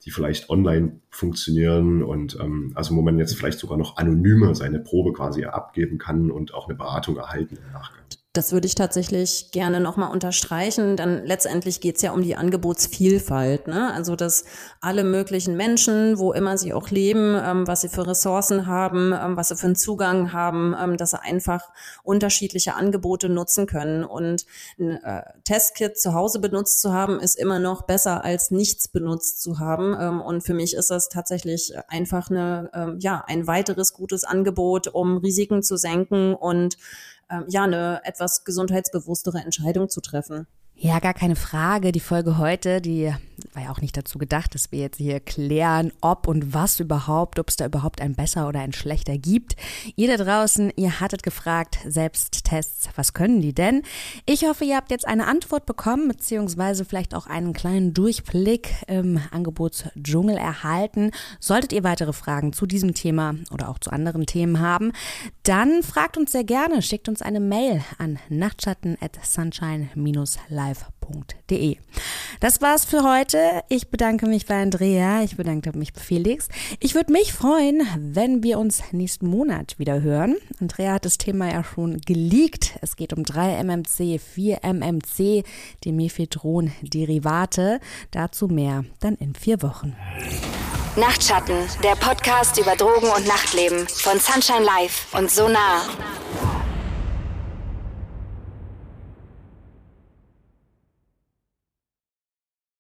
die 0.05 0.11
vielleicht 0.11 0.49
online 0.49 1.01
funktionieren 1.11 2.03
und 2.03 2.39
ähm, 2.41 2.73
also 2.75 2.95
wo 2.95 3.03
man 3.03 3.19
jetzt 3.19 3.37
vielleicht 3.37 3.59
sogar 3.59 3.77
noch 3.77 3.97
anonymer 3.97 4.55
seine 4.55 4.79
Probe 4.79 5.13
quasi 5.13 5.45
abgeben 5.45 5.99
kann 5.99 6.31
und 6.31 6.55
auch 6.55 6.69
eine 6.69 6.77
Beratung 6.77 7.17
erhalten 7.17 7.57
im 7.57 7.73
Nachgang. 7.73 8.06
Das 8.37 8.53
würde 8.53 8.67
ich 8.67 8.75
tatsächlich 8.75 9.51
gerne 9.51 9.81
nochmal 9.81 10.13
unterstreichen, 10.13 10.99
denn 10.99 11.25
letztendlich 11.25 11.81
geht 11.81 11.97
es 11.97 12.03
ja 12.03 12.13
um 12.13 12.21
die 12.21 12.37
Angebotsvielfalt. 12.37 13.67
Ne? 13.67 13.91
Also, 13.95 14.15
dass 14.15 14.45
alle 14.83 15.05
möglichen 15.05 15.57
Menschen, 15.57 16.19
wo 16.19 16.35
immer 16.35 16.59
sie 16.59 16.75
auch 16.75 16.91
leben, 16.91 17.35
ähm, 17.43 17.67
was 17.67 17.81
sie 17.81 17.89
für 17.89 18.07
Ressourcen 18.07 18.67
haben, 18.67 19.15
ähm, 19.15 19.39
was 19.39 19.49
sie 19.49 19.57
für 19.57 19.65
einen 19.65 19.75
Zugang 19.75 20.35
haben, 20.35 20.77
ähm, 20.79 20.99
dass 20.99 21.13
sie 21.13 21.23
einfach 21.23 21.63
unterschiedliche 22.03 22.75
Angebote 22.75 23.31
nutzen 23.31 23.67
können. 23.67 24.05
Und 24.05 24.45
ein 24.79 25.03
äh, 25.03 25.23
Testkit 25.45 25.99
zu 25.99 26.13
Hause 26.13 26.39
benutzt 26.39 26.83
zu 26.83 26.93
haben, 26.93 27.19
ist 27.21 27.37
immer 27.37 27.59
noch 27.59 27.83
besser 27.83 28.23
als 28.23 28.51
nichts 28.51 28.89
benutzt 28.89 29.41
zu 29.41 29.61
haben. 29.61 29.97
Ähm, 29.99 30.21
und 30.21 30.43
für 30.43 30.53
mich 30.53 30.75
ist 30.75 30.91
das 30.91 31.09
tatsächlich 31.09 31.73
einfach 31.89 32.29
eine, 32.29 32.71
ähm, 32.75 32.99
ja, 33.01 33.25
ein 33.27 33.47
weiteres 33.47 33.95
gutes 33.95 34.25
Angebot, 34.25 34.89
um 34.89 35.17
Risiken 35.17 35.63
zu 35.63 35.79
senken 35.79 36.35
und 36.35 36.77
ähm, 37.31 37.45
ja, 37.49 37.65
eine 37.65 38.01
etwas 38.05 38.45
gesundheitsbewusstere 38.45 39.39
Entscheidung 39.39 39.89
zu 39.89 40.01
treffen. 40.01 40.47
Ja, 40.79 40.99
gar 40.99 41.15
keine 41.15 41.37
Frage. 41.37 41.91
Die 41.91 42.01
Folge 42.01 42.37
heute, 42.37 42.83
die 42.83 43.11
war 43.55 43.63
ja 43.63 43.71
auch 43.71 43.81
nicht 43.81 43.97
dazu 43.97 44.19
gedacht, 44.19 44.55
dass 44.55 44.73
wir 44.73 44.81
jetzt 44.81 44.99
hier 44.99 45.21
klären, 45.21 45.91
ob 46.03 46.29
und 46.29 46.53
was 46.53 46.81
überhaupt, 46.81 47.39
ob 47.39 47.49
es 47.49 47.57
da 47.57 47.65
überhaupt 47.65 48.03
ein 48.03 48.15
besser 48.15 48.47
oder 48.47 48.61
ein 48.61 48.75
schlechter 48.75 49.17
gibt. 49.17 49.57
Ihr 49.97 50.15
da 50.15 50.23
draußen, 50.23 50.71
ihr 50.77 51.01
hattet 51.01 51.23
gefragt, 51.23 51.79
Selbsttests, 51.87 52.91
was 52.97 53.15
können 53.15 53.41
die 53.41 53.55
denn? 53.55 53.83
Ich 54.27 54.45
hoffe, 54.45 54.65
ihr 54.67 54.77
habt 54.77 54.91
jetzt 54.91 55.07
eine 55.07 55.27
Antwort 55.27 55.65
bekommen, 55.65 56.09
beziehungsweise 56.09 56.85
vielleicht 56.85 57.15
auch 57.15 57.27
einen 57.27 57.55
kleinen 57.55 57.95
Durchblick 57.95 58.75
im 58.87 59.21
Angebotsdschungel 59.31 60.37
erhalten. 60.37 61.11
Solltet 61.41 61.73
ihr 61.73 61.85
weitere 61.85 62.13
Fragen 62.13 62.53
zu 62.53 62.67
diesem 62.67 62.93
Thema 62.93 63.35
oder 63.51 63.71
auch 63.71 63.79
zu 63.79 63.91
anderen 63.91 64.27
Themen 64.27 64.61
haben, 64.61 64.93
dann 65.43 65.83
fragt 65.83 66.19
uns 66.19 66.33
sehr 66.33 66.45
gerne, 66.45 66.83
schickt 66.83 67.09
uns 67.09 67.23
eine 67.23 67.41
Mail 67.41 67.83
an 67.99 68.19
nachtschatten 68.29 68.99
at 69.01 69.19
sunshine-live.de. 70.75 71.77
Das 72.41 72.61
war's 72.61 72.85
für 72.85 73.03
heute. 73.03 73.63
Ich 73.69 73.89
bedanke 73.89 74.27
mich 74.27 74.47
bei 74.47 74.61
Andrea, 74.61 75.23
ich 75.23 75.37
bedanke 75.37 75.77
mich 75.77 75.93
bei 75.93 76.01
Felix. 76.01 76.49
Ich 76.81 76.95
würde 76.95 77.13
mich 77.13 77.33
freuen, 77.33 77.87
wenn 77.99 78.43
wir 78.43 78.59
uns 78.59 78.83
nächsten 78.93 79.27
Monat 79.29 79.79
wieder 79.79 80.03
hören. 80.03 80.37
Andrea 80.61 80.95
hat 80.95 81.05
das 81.05 81.19
Thema 81.19 81.51
ja 81.51 81.65
schon 81.65 82.01
geleakt. 82.01 82.79
Es 82.83 82.97
geht 82.97 83.13
um 83.13 83.23
3-MMC, 83.23 84.21
4-MMC, 84.21 85.45
die 85.85 85.93
Mephedron-Derivate. 85.93 87.81
Dazu 88.11 88.49
mehr 88.49 88.85
dann 89.01 89.15
in 89.17 89.35
vier 89.35 89.63
Wochen. 89.63 89.97
Nachtschatten, 90.97 91.57
der 91.83 91.95
Podcast 91.97 92.59
über 92.59 92.75
Drogen 92.75 93.09
und 93.09 93.27
Nachtleben 93.27 93.87
von 93.89 94.19
Sunshine 94.19 94.65
Life 94.65 95.17
und 95.17 95.31
Sonar. 95.31 95.83